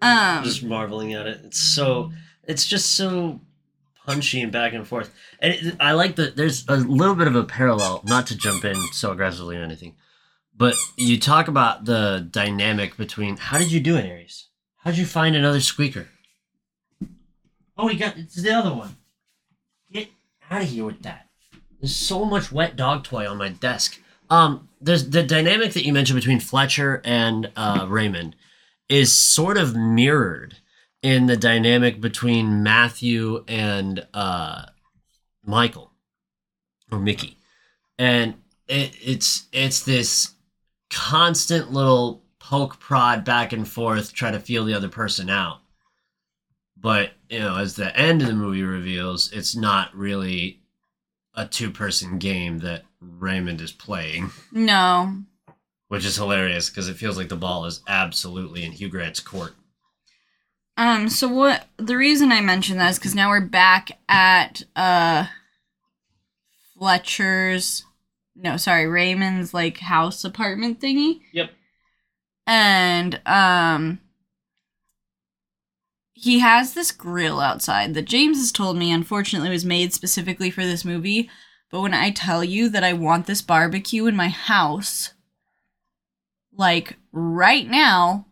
[0.01, 1.41] Um, just marveling at it.
[1.45, 2.13] It's so
[2.47, 3.41] it's just so
[4.07, 5.13] punchy and back and forth.
[5.41, 6.37] And it, I like that.
[6.37, 9.97] There's a little bit of a parallel, not to jump in so aggressively or anything,
[10.57, 13.37] but you talk about the dynamic between.
[13.37, 14.47] How did you do it, Aries?
[14.79, 16.09] How did you find another squeaker?
[17.77, 18.97] Oh, we got it's the other one.
[19.93, 20.09] Get
[20.51, 21.27] out of here with that.
[21.81, 24.01] There's so much wet dog toy on my desk.
[24.31, 28.35] Um, there's the dynamic that you mentioned between Fletcher and uh, Raymond
[28.89, 30.57] is sort of mirrored
[31.07, 34.65] in the dynamic between Matthew and uh,
[35.45, 35.93] Michael
[36.91, 37.39] or Mickey,
[37.97, 38.35] and
[38.67, 40.35] it, it's it's this
[40.91, 45.61] constant little poke prod back and forth, try to feel the other person out.
[46.77, 50.59] But you know, as the end of the movie reveals, it's not really
[51.37, 55.23] a two-person game that Raymond is playing, no.
[55.87, 59.55] which is hilarious because it feels like the ball is absolutely in Hugh Grant's court.
[60.77, 65.27] Um, so what the reason I mentioned that is because now we're back at uh
[66.75, 67.85] Fletcher's
[68.35, 71.21] no, sorry, Raymond's like house apartment thingy.
[71.33, 71.51] Yep.
[72.47, 74.01] And um
[76.13, 80.63] he has this grill outside that James has told me unfortunately was made specifically for
[80.63, 81.31] this movie.
[81.71, 85.13] But when I tell you that I want this barbecue in my house,
[86.53, 88.27] like right now,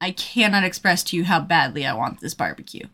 [0.00, 2.86] I cannot express to you how badly I want this barbecue.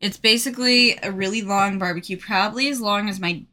[0.00, 3.44] It's basically a really long barbecue, probably as long as my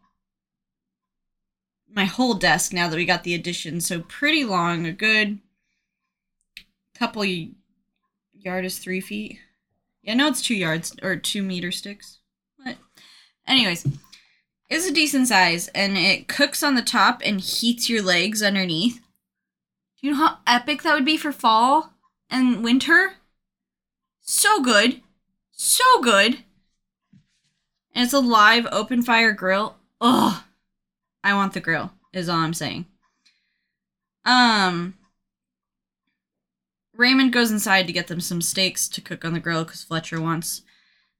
[1.90, 3.80] my whole desk now that we got the addition.
[3.80, 5.40] So pretty long, a good
[6.94, 7.24] couple
[8.34, 9.40] yard is three feet.
[10.04, 12.20] Yeah, no, it's two yards or two meter sticks.
[12.64, 12.76] But
[13.48, 13.88] Anyways,
[14.70, 18.98] it's a decent size and it cooks on the top and heats your legs underneath.
[20.00, 21.95] Do you know how epic that would be for fall
[22.30, 23.14] and winter?
[24.22, 25.02] So good.
[25.52, 26.40] So good.
[27.94, 29.76] And it's a live open fire grill.
[30.02, 30.44] Ugh.
[31.24, 32.86] I want the grill, is all I'm saying.
[34.26, 34.96] Um
[36.96, 40.22] Raymond goes inside to get them some steaks to cook on the grill because Fletcher
[40.22, 40.62] wants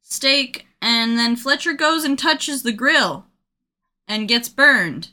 [0.02, 3.26] steak, and then Fletcher goes and touches the grill
[4.08, 5.10] and gets burned.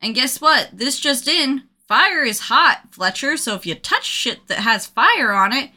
[0.00, 0.70] And guess what?
[0.72, 5.32] This just in fire is hot, Fletcher, so if you touch shit that has fire
[5.32, 5.72] on it,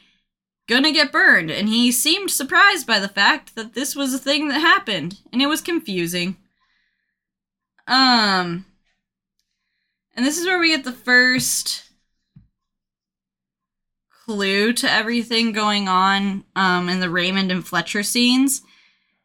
[0.69, 1.49] gonna get burned.
[1.49, 5.41] And he seemed surprised by the fact that this was a thing that happened, and
[5.41, 6.37] it was confusing.
[7.87, 8.67] Um,
[10.15, 11.89] and this is where we get the first
[14.23, 18.61] clue to everything going on um, in the Raymond and Fletcher scenes,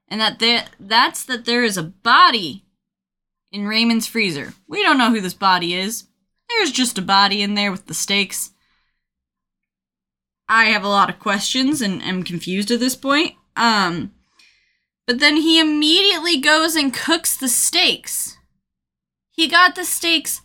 [0.08, 2.64] and that there, that's that there is a body
[3.52, 4.54] in Raymond's freezer.
[4.66, 6.07] We don't know who this body is.
[6.48, 8.52] There's just a body in there with the steaks.
[10.48, 13.34] I have a lot of questions and am confused at this point.
[13.54, 14.12] Um,
[15.06, 18.38] but then he immediately goes and cooks the steaks.
[19.30, 20.40] He got the steaks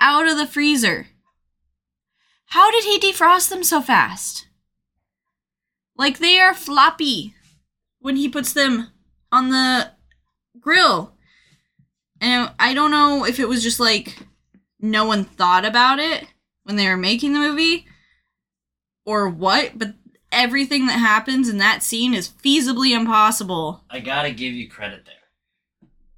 [0.00, 1.08] out of the freezer.
[2.46, 4.46] How did he defrost them so fast?
[5.96, 7.34] Like they are floppy
[8.00, 8.88] when he puts them
[9.30, 9.92] on the
[10.60, 11.14] grill.
[12.20, 14.27] And I don't know if it was just like
[14.80, 16.26] no one thought about it
[16.64, 17.86] when they were making the movie
[19.04, 19.94] or what, but
[20.30, 23.84] everything that happens in that scene is feasibly impossible.
[23.90, 25.14] I gotta give you credit there.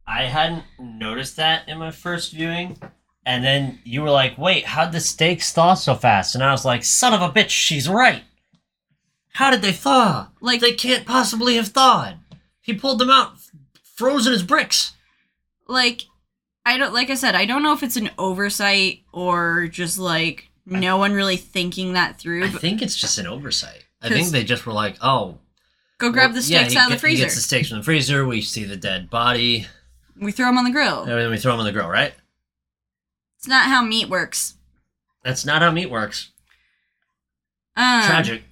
[0.07, 2.77] I hadn't noticed that in my first viewing,
[3.25, 6.65] and then you were like, "Wait, how'd the steaks thaw so fast?" And I was
[6.65, 8.25] like, "Son of a bitch, she's right.
[9.35, 10.31] How did they thaw?
[10.41, 12.19] Like- they can't possibly have thawed.
[12.61, 13.37] He pulled them out,
[13.97, 14.95] frozen as bricks."
[15.69, 16.07] like
[16.65, 20.49] I don't like I said, I don't know if it's an oversight or just like
[20.67, 22.45] no one really thinking that through.
[22.45, 23.85] I But think it's just an oversight.
[24.03, 25.39] I think they just were like, "Oh,
[25.99, 27.25] go grab well, the steaks he out of the get- He freezer.
[27.25, 28.27] gets the steaks from the freezer.
[28.27, 29.67] We see the dead body,
[30.19, 31.03] we throw them on the grill.
[31.03, 31.89] and then we throw them on the grill.
[31.89, 32.15] Right?
[33.39, 34.55] It's not how meat works.
[35.25, 36.31] That's not how meat works.
[37.77, 38.43] Um, Tragic.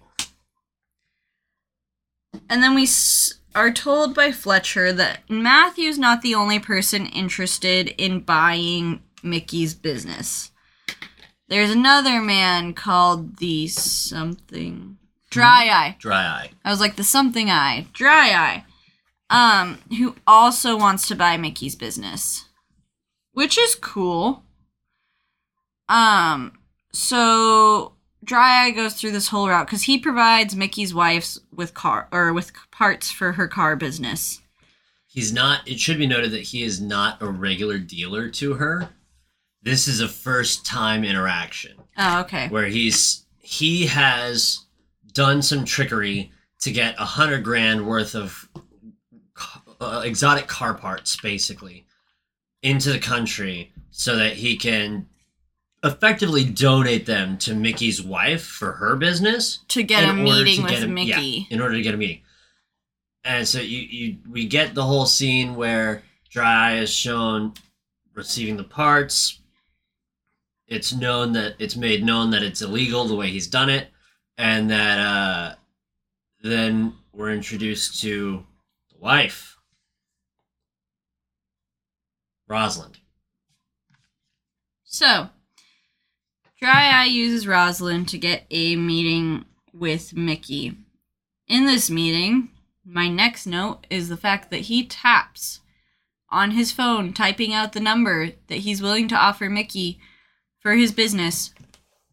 [2.49, 7.89] And then we s- are told by Fletcher that Matthew's not the only person interested
[7.99, 10.53] in buying Mickey's business.
[11.49, 14.97] There's another man called the something
[15.31, 15.97] Dry Eye.
[15.99, 16.51] Dry eye.
[16.65, 18.65] I was like the something eye, Dry Eye,
[19.29, 22.45] um, who also wants to buy Mickey's business,
[23.33, 24.45] which is cool.
[25.89, 26.53] Um,
[26.93, 27.95] so
[28.29, 32.33] Dry Eye goes through this whole route because he provides Mickey's wife with car or
[32.35, 34.41] with parts for her car business.
[35.07, 35.67] He's not.
[35.67, 38.91] It should be noted that he is not a regular dealer to her.
[39.63, 42.49] This is a first time interaction Oh, okay.
[42.49, 44.67] where he's he has
[45.15, 48.49] done some trickery to get a hundred grand worth of
[49.81, 51.87] uh, exotic car parts, basically,
[52.63, 55.07] into the country so that he can
[55.85, 60.81] effectively donate them to Mickey's wife for her business To get a meeting with a-
[60.81, 61.47] yeah, Mickey.
[61.51, 62.23] in order to get a meeting.
[63.25, 67.55] And so you, you we get the whole scene where Dry is shown
[68.15, 69.41] receiving the parts.
[70.67, 73.89] It's known that it's made known that it's illegal the way he's done it,
[74.37, 75.55] and that uh,
[76.43, 78.45] then we're introduced to
[78.91, 79.57] the wife,
[82.47, 82.99] Rosalind.
[84.85, 85.29] So,
[86.61, 90.77] Dry Eye uses Rosalind to get a meeting with Mickey.
[91.47, 92.51] In this meeting,
[92.85, 95.61] my next note is the fact that he taps
[96.31, 99.99] on his phone, typing out the number that he's willing to offer Mickey
[100.61, 101.55] for his business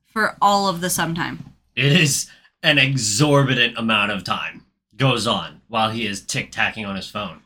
[0.06, 1.54] for all of the sometime.
[1.76, 2.30] It is
[2.64, 4.66] an exorbitant amount of time
[4.96, 7.42] goes on while he is tick tacking on his phone.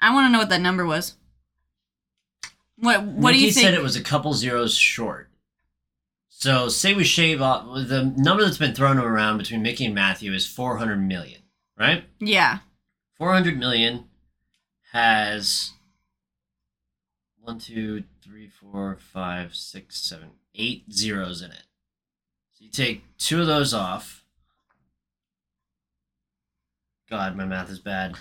[0.00, 1.14] I want to know what that number was.
[2.76, 3.64] What What do Mickey you think?
[3.66, 5.29] said it was a couple zeros short.
[6.40, 10.32] So say we shave off the number that's been thrown around between Mickey and Matthew
[10.32, 11.42] is 400 million,
[11.78, 12.04] right?
[12.18, 12.60] yeah.
[13.18, 14.04] 400 million
[14.92, 15.72] has
[17.42, 21.64] one, two, three, four, five, six, seven, eight zeros in it.
[22.52, 24.24] So you take two of those off.
[27.10, 28.14] God, my math is bad.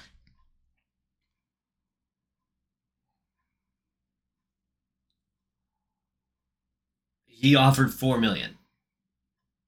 [7.40, 8.58] He offered four million.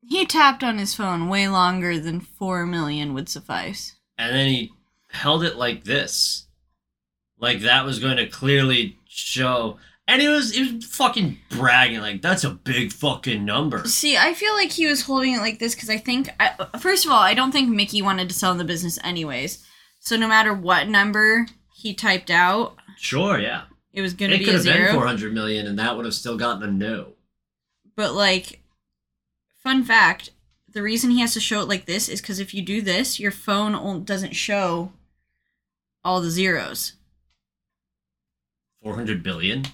[0.07, 3.95] He tapped on his phone way longer than 4 million would suffice.
[4.17, 4.72] and then he
[5.11, 6.47] held it like this
[7.39, 12.22] like that was going to clearly show and he was he was fucking bragging like
[12.22, 15.76] that's a big fucking number See, I feel like he was holding it like this
[15.76, 18.63] because I think, I, first of all, I don't think Mickey wanted to sell the
[18.65, 19.65] business anyways.
[19.99, 23.63] So no matter what number he typed out, sure yeah
[23.93, 24.93] it was going to it be could have been zero.
[24.93, 27.13] 400 million and that would have still gotten a no
[27.96, 28.62] But like,
[29.64, 30.32] fun fact:
[30.70, 33.20] the reason he has to show it like this is because if you do this,
[33.20, 34.92] your phone doesn't show
[36.04, 36.94] all the zeros.
[38.82, 39.66] 400 billion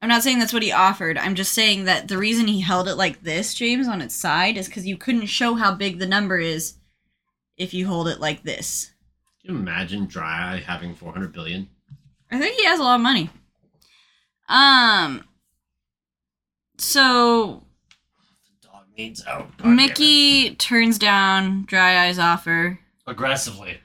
[0.00, 1.18] I'm not saying that's what he offered.
[1.18, 4.56] I'm just saying that the reason he held it like this, James, on its side,
[4.56, 6.74] is because you couldn't show how big the number is
[7.56, 8.92] if you hold it like this.
[9.44, 11.68] can you imagine dry eye having 400 billion
[12.30, 13.30] I think he has a lot of money.
[14.48, 15.24] Um.
[16.78, 17.64] So
[18.62, 19.68] dog needs out God.
[19.68, 23.78] Mickey turns down Dry Eye's offer, aggressively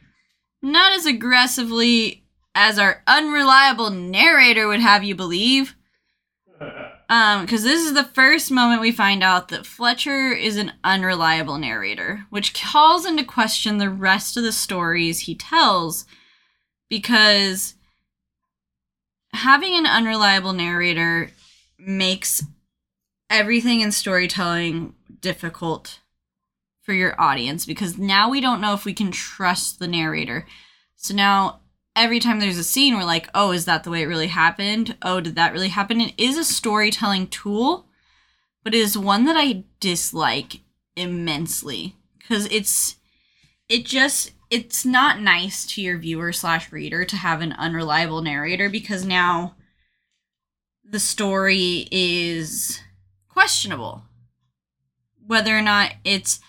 [0.63, 2.23] not as aggressively
[2.55, 5.75] as our unreliable narrator would have you believe.
[7.09, 11.59] Um, because this is the first moment we find out that Fletcher is an unreliable
[11.59, 16.05] narrator, which calls into question the rest of the stories he tells.
[16.89, 17.75] Because
[19.33, 21.29] having an unreliable narrator
[21.77, 22.43] makes
[23.33, 25.99] everything in storytelling difficult
[26.81, 30.45] for your audience because now we don't know if we can trust the narrator.
[30.95, 31.61] So now
[31.95, 34.95] every time there's a scene, we're like, oh, is that the way it really happened?
[35.01, 35.99] Oh, did that really happen?
[35.99, 37.87] It is a storytelling tool,
[38.63, 40.59] but it is one that I dislike
[40.95, 42.97] immensely because it's
[43.67, 48.69] it just it's not nice to your viewer slash reader to have an unreliable narrator
[48.69, 49.55] because now
[50.83, 52.79] the story is
[53.33, 54.03] questionable
[55.25, 56.39] whether or not it's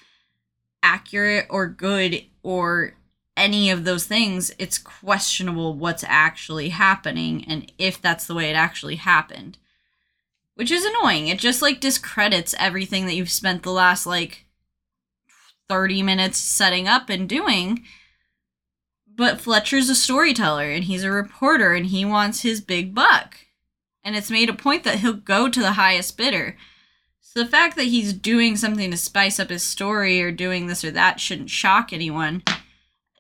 [0.83, 2.95] accurate or good or
[3.37, 8.55] any of those things, it's questionable what's actually happening and if that's the way it
[8.55, 9.59] actually happened.
[10.55, 11.27] Which is annoying.
[11.27, 14.47] It just like discredits everything that you've spent the last like
[15.69, 17.85] 30 minutes setting up and doing.
[19.17, 23.39] But Fletcher's a storyteller and he's a reporter and he wants his big buck.
[24.05, 26.57] And it's made a point that he'll go to the highest bidder.
[27.37, 30.85] So the fact that he's doing something to spice up his story or doing this
[30.85, 32.43] or that shouldn't shock anyone.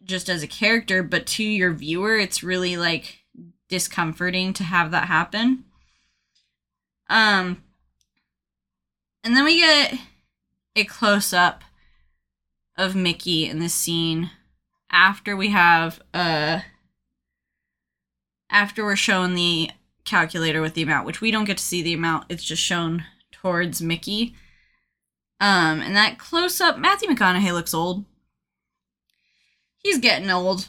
[0.05, 3.25] just as a character, but to your viewer, it's really like
[3.69, 5.65] discomforting to have that happen.
[7.09, 7.63] Um,
[9.23, 9.99] and then we get
[10.77, 11.65] a close up
[12.77, 14.31] of Mickey in this scene
[14.91, 16.61] after we have uh
[18.51, 19.71] after we're shown the
[20.05, 23.05] calculator with the amount, which we don't get to see the amount, it's just shown
[23.45, 24.35] towards Mickey.
[25.39, 28.07] Um, and that close up, Matthew McConaughey looks old.
[29.77, 30.69] He's getting old.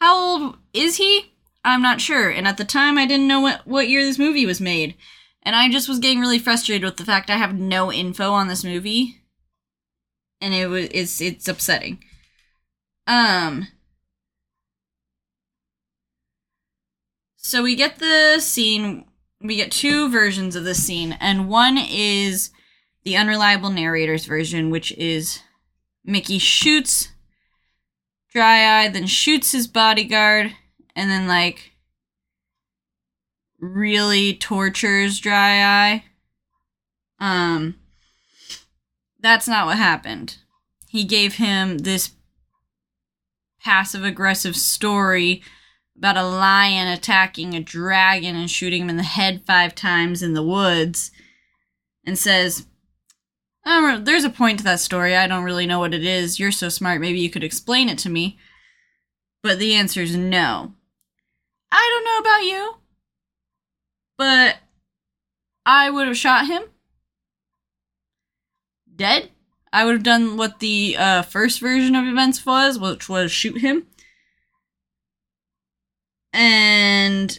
[0.00, 1.32] How old is he?
[1.64, 2.28] I'm not sure.
[2.28, 4.96] And at the time, I didn't know what, what year this movie was made.
[5.42, 8.48] And I just was getting really frustrated with the fact I have no info on
[8.48, 9.22] this movie.
[10.42, 12.04] And it was it's it's upsetting.
[13.06, 13.68] Um
[17.36, 19.04] So we get the scene
[19.44, 22.50] we get two versions of this scene, and one is
[23.04, 25.40] the unreliable narrator's version, which is
[26.02, 27.08] Mickey shoots
[28.32, 30.52] Dry Eye, then shoots his bodyguard,
[30.96, 31.72] and then like
[33.60, 36.04] really tortures Dry Eye.
[37.20, 37.76] Um,
[39.20, 40.38] that's not what happened.
[40.88, 42.12] He gave him this
[43.62, 45.42] passive aggressive story
[45.96, 50.34] about a lion attacking a dragon and shooting him in the head five times in
[50.34, 51.10] the woods
[52.04, 52.66] and says,
[53.64, 55.16] re- There's a point to that story.
[55.16, 56.38] I don't really know what it is.
[56.38, 57.00] You're so smart.
[57.00, 58.38] Maybe you could explain it to me.
[59.42, 60.72] But the answer is no.
[61.70, 62.74] I don't know about you,
[64.16, 64.56] but
[65.66, 66.62] I would have shot him
[68.96, 69.30] dead.
[69.72, 73.58] I would have done what the uh, first version of events was, which was shoot
[73.60, 73.86] him.
[76.34, 77.38] And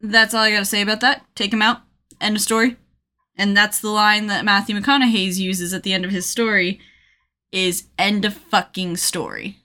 [0.00, 1.26] that's all I gotta say about that.
[1.34, 1.82] Take him out.
[2.20, 2.76] End of story.
[3.36, 6.80] And that's the line that Matthew McConaughey uses at the end of his story
[7.52, 9.58] is end of fucking story.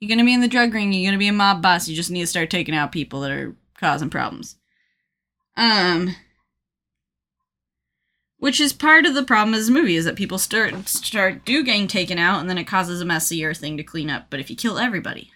[0.00, 2.10] You're gonna be in the drug ring, you're gonna be a mob boss, you just
[2.10, 4.56] need to start taking out people that are causing problems.
[5.58, 6.16] Um
[8.40, 11.62] which is part of the problem of this movie is that people start start do
[11.62, 14.26] getting taken out and then it causes a messier thing to clean up.
[14.30, 15.30] But if you kill everybody,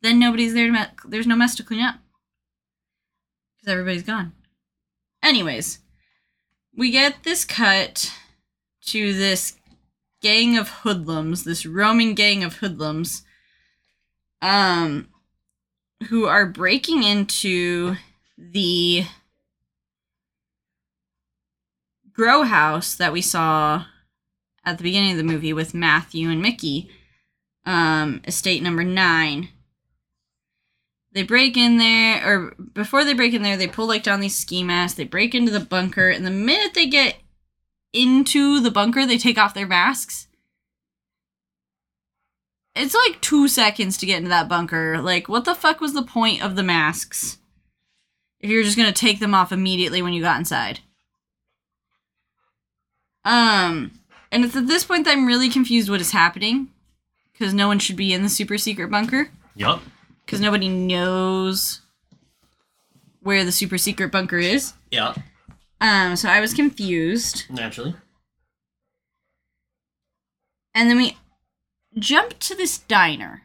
[0.00, 1.96] then nobody's there to me- there's no mess to clean up.
[3.56, 4.32] Because everybody's gone.
[5.22, 5.80] Anyways,
[6.76, 8.12] we get this cut
[8.86, 9.56] to this
[10.22, 13.24] gang of hoodlums, this roaming gang of hoodlums,
[14.40, 15.08] um,
[16.08, 17.96] who are breaking into
[18.38, 19.04] the
[22.14, 23.84] grow house that we saw
[24.64, 26.88] at the beginning of the movie with Matthew and Mickey,
[27.66, 29.50] um, estate number nine.
[31.12, 34.36] They break in there, or before they break in there, they pull like down these
[34.36, 34.96] ski masks.
[34.96, 37.16] They break into the bunker, and the minute they get
[37.92, 40.26] into the bunker, they take off their masks.
[42.74, 45.00] It's like two seconds to get into that bunker.
[45.00, 47.38] Like, what the fuck was the point of the masks?
[48.40, 50.80] If you're just gonna take them off immediately when you got inside.
[53.24, 53.92] Um,
[54.30, 56.68] and it's at this point that I'm really confused what is happening.
[57.32, 59.28] Because no one should be in the super secret bunker.
[59.56, 59.82] Yup.
[60.24, 61.80] Because nobody knows
[63.20, 64.74] where the super secret bunker is.
[64.90, 65.14] Yeah.
[65.80, 67.44] Um, so I was confused.
[67.50, 67.96] Naturally.
[70.74, 71.16] And then we
[71.98, 73.42] jump to this diner.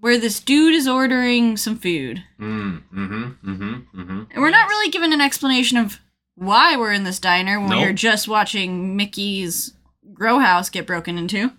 [0.00, 2.22] Where this dude is ordering some food.
[2.38, 2.82] Mm.
[2.94, 3.50] Mm-hmm.
[3.50, 4.00] Mm-hmm.
[4.00, 4.22] Mm-hmm.
[4.30, 6.00] And we're not really given an explanation of
[6.38, 7.80] why we're in this diner when Nope.
[7.80, 9.74] we're just watching Mickey's
[10.12, 11.50] grow house get broken into.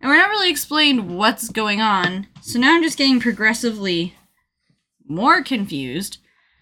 [0.00, 2.26] And we're not really explained what's going on.
[2.42, 4.14] So now I'm just getting progressively
[5.06, 6.18] more confused.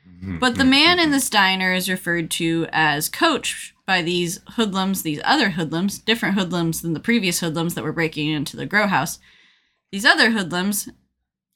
[0.09, 0.39] Mm-hmm.
[0.39, 5.21] But the man in this diner is referred to as Coach by these hoodlums, these
[5.25, 9.19] other hoodlums, different hoodlums than the previous hoodlums that were breaking into the grow house.
[9.93, 10.89] These other hoodlums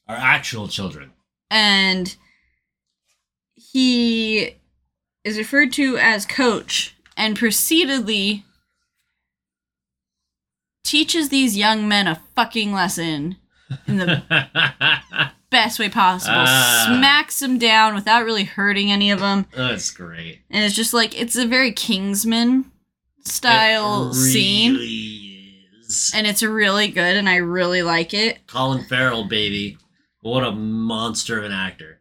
[0.09, 1.13] are actual children.
[1.51, 2.17] and
[3.55, 4.57] he
[5.25, 8.45] is referred to as coach and proceededly
[10.85, 13.37] teaches these young men a fucking lesson
[13.87, 14.23] in the
[15.51, 16.85] best way possible Ah.
[16.87, 20.41] smacks them down without really hurting any of them That's great.
[20.51, 22.71] and it's just like it's a very kingsman
[23.25, 25.55] style It scene really
[25.87, 26.11] is.
[26.15, 29.77] and it's really good and i really like it Colin Farrell, baby.
[30.23, 32.00] What a monster of an actor.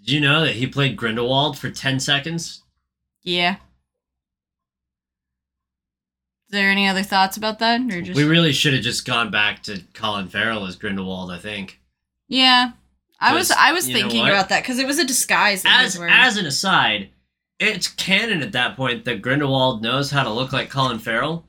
[0.00, 2.62] Did you know that he played Grindelwald for 10 seconds?
[3.22, 3.56] yeah
[6.50, 9.30] is there any other thoughts about that or just We really should have just gone
[9.30, 11.78] back to Colin Farrell as Grindelwald, I think.
[12.26, 12.72] Yeah,
[13.20, 15.62] I was I was thinking about that because it was a disguise.
[15.64, 17.10] As as an aside,
[17.60, 21.46] it's canon at that point that Grindelwald knows how to look like Colin Farrell,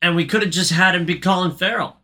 [0.00, 1.97] and we could have just had him be Colin Farrell.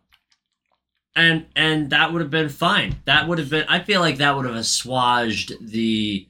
[1.15, 2.97] And and that would have been fine.
[3.05, 6.27] That would have been I feel like that would have assuaged the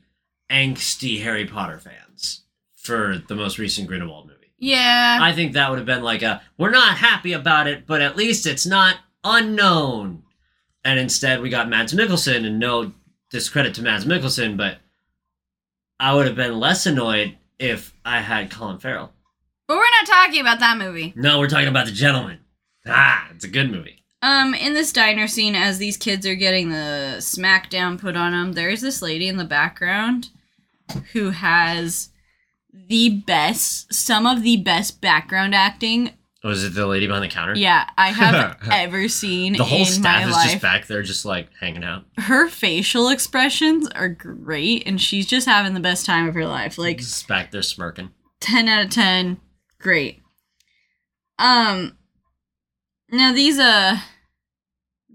[0.51, 2.41] angsty Harry Potter fans
[2.75, 4.53] for the most recent Grindelwald movie.
[4.59, 5.17] Yeah.
[5.21, 8.15] I think that would have been like a we're not happy about it, but at
[8.15, 10.21] least it's not unknown.
[10.83, 12.91] And instead we got Mads Mikkelsen and no
[13.31, 14.77] discredit to Mads Mikkelsen, but
[15.99, 19.13] I would have been less annoyed if I had Colin Farrell.
[19.67, 21.11] but we're not talking about that movie.
[21.15, 22.39] No, we're talking about the Gentlemen.
[22.85, 24.03] Ah, it's a good movie.
[24.25, 28.53] Um, in this diner scene, as these kids are getting the smackdown put on them,
[28.53, 30.29] there's this lady in the background
[31.13, 32.09] who has
[32.73, 36.11] the best, some of the best background acting.
[36.43, 37.55] Was it the lady behind the counter?
[37.55, 40.49] Yeah, I have ever seen The whole in staff is life.
[40.51, 42.05] just back there, just like hanging out.
[42.17, 46.77] Her facial expressions are great, and she's just having the best time of her life.
[46.79, 48.09] Like Just back there smirking.
[48.39, 49.37] 10 out of 10
[49.79, 50.21] great
[51.39, 51.97] um
[53.11, 53.97] now these uh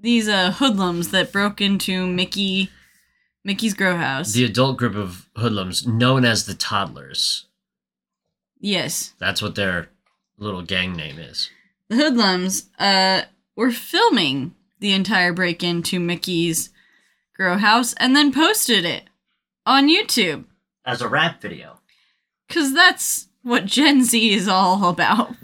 [0.00, 2.70] these uh hoodlums that broke into mickey
[3.44, 7.46] mickey's grow house The adult group of hoodlums, known as the toddlers.
[8.58, 9.88] yes That's what their
[10.38, 11.50] little gang name is.
[11.88, 13.22] the hoodlums uh
[13.56, 16.70] were filming the entire break into mickey's
[17.36, 19.04] grow house and then posted it
[19.66, 20.44] on youtube
[20.84, 21.80] As a rap video.
[22.48, 25.34] because that's what gen z is all about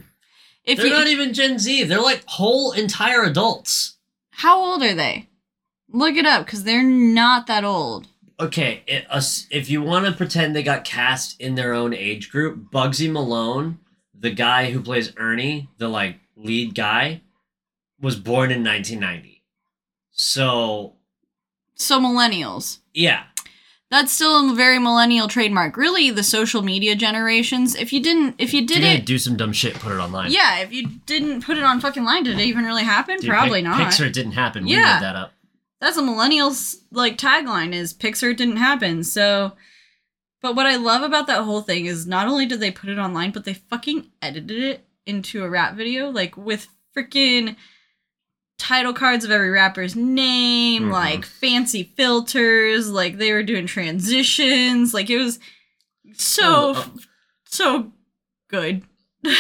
[0.64, 1.84] if They're you not even Gen Z.
[1.84, 3.95] They're like whole entire adults.
[4.36, 5.28] How old are they?
[5.88, 8.08] Look it up because they're not that old.
[8.38, 12.30] Okay, it, us- if you want to pretend they got cast in their own age
[12.30, 13.78] group, Bugzy Malone,
[14.18, 17.22] the guy who plays Ernie, the like lead guy,
[18.00, 19.42] was born in 1990.
[20.10, 20.94] So
[21.74, 22.80] So millennials.
[22.92, 23.24] yeah,
[23.90, 25.76] That's still a very millennial trademark.
[25.76, 27.76] Really, the social media generations.
[27.76, 30.32] If you didn't, if you did it, do some dumb shit, put it online.
[30.32, 30.58] yeah.
[30.58, 33.18] If you didn't put it on fucking line, did it even really happen?
[33.18, 33.80] Dude, Probably not.
[33.80, 34.64] Pixar didn't happen.
[34.64, 34.94] We Yeah.
[34.94, 35.32] made that up.
[35.80, 39.04] That's a millennials like tagline is Pixar didn't happen.
[39.04, 39.52] So,
[40.42, 42.98] but what I love about that whole thing is not only did they put it
[42.98, 46.66] online, but they fucking edited it into a rap video, like with
[46.96, 47.54] freaking
[48.58, 50.92] title cards of every rapper's name, Mhm.
[50.92, 55.38] like fancy filters, like they were doing transitions, like it was
[56.14, 56.94] so Oh,
[57.46, 57.92] so
[58.48, 58.82] good.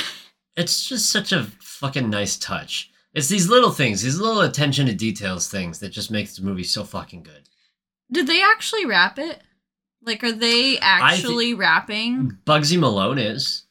[0.56, 2.90] It's just such a fucking nice touch.
[3.12, 6.64] It's these little things, these little attention to details things that just makes the movie
[6.64, 7.48] so fucking good.
[8.10, 9.42] Did they actually rap it?
[10.02, 12.38] Like, are they actually rapping?
[12.46, 13.64] Bugzy Malone is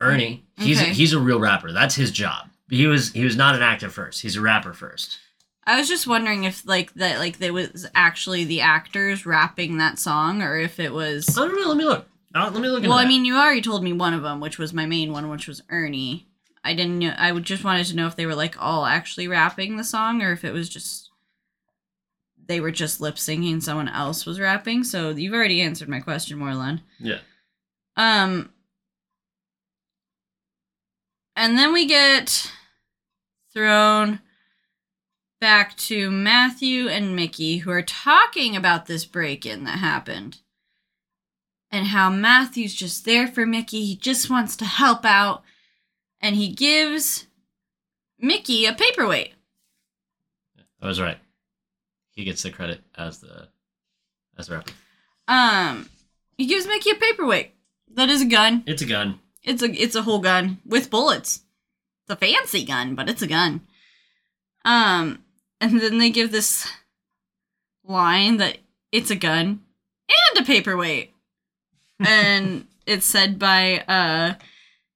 [0.00, 0.46] Ernie.
[0.56, 0.94] He's Okay.
[0.94, 1.72] he's a real rapper.
[1.72, 2.49] That's his job.
[2.70, 4.22] He was he was not an actor first.
[4.22, 5.18] He's a rapper first.
[5.66, 9.98] I was just wondering if like that like they was actually the actors rapping that
[9.98, 11.68] song or if it was I don't know.
[11.68, 12.06] Let me look.
[12.34, 12.78] Uh, let me look.
[12.78, 13.08] into Well, I that.
[13.08, 15.62] mean, you already told me one of them, which was my main one, which was
[15.68, 16.28] Ernie.
[16.62, 19.26] I didn't know I would just wanted to know if they were like all actually
[19.28, 21.10] rapping the song or if it was just
[22.46, 24.84] they were just lip syncing someone else was rapping.
[24.84, 26.82] So you've already answered my question, Moreland.
[26.98, 27.18] yeah.
[27.96, 28.50] Um
[31.36, 32.50] and then we get
[33.52, 34.20] thrown
[35.40, 40.38] back to Matthew and Mickey who are talking about this break-in that happened.
[41.70, 43.84] And how Matthew's just there for Mickey.
[43.84, 45.42] He just wants to help out
[46.20, 47.26] and he gives
[48.18, 49.32] Mickey a paperweight.
[50.82, 51.18] I was right.
[52.10, 53.48] He gets the credit as the
[54.36, 54.72] as the rapper.
[55.28, 55.88] Um
[56.36, 57.52] he gives Mickey a paperweight.
[57.94, 58.64] That is a gun.
[58.66, 59.20] It's a gun.
[59.42, 61.42] It's a it's a whole gun with bullets.
[62.10, 63.60] A fancy gun, but it's a gun.
[64.64, 65.22] Um,
[65.60, 66.68] and then they give this
[67.84, 68.58] line that
[68.92, 69.60] it's a gun
[70.08, 71.14] and a paperweight,
[72.00, 74.34] and it's said by uh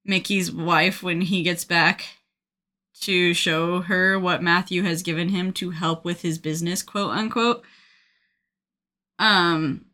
[0.04, 2.04] Mickey's wife when he gets back
[3.02, 7.62] to show her what Matthew has given him to help with his business, quote unquote.
[9.18, 9.84] Um,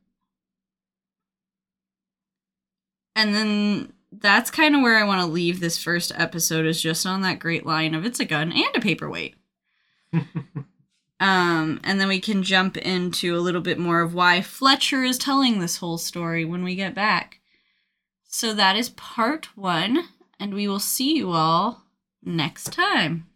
[3.14, 7.06] and then that's kind of where I want to leave this first episode is just
[7.06, 9.36] on that great line of it's a gun and a paperweight.
[10.12, 15.18] um, and then we can jump into a little bit more of why Fletcher is
[15.18, 17.40] telling this whole story when we get back.
[18.28, 20.08] So that is part one,
[20.38, 21.84] and we will see you all
[22.22, 23.29] next time.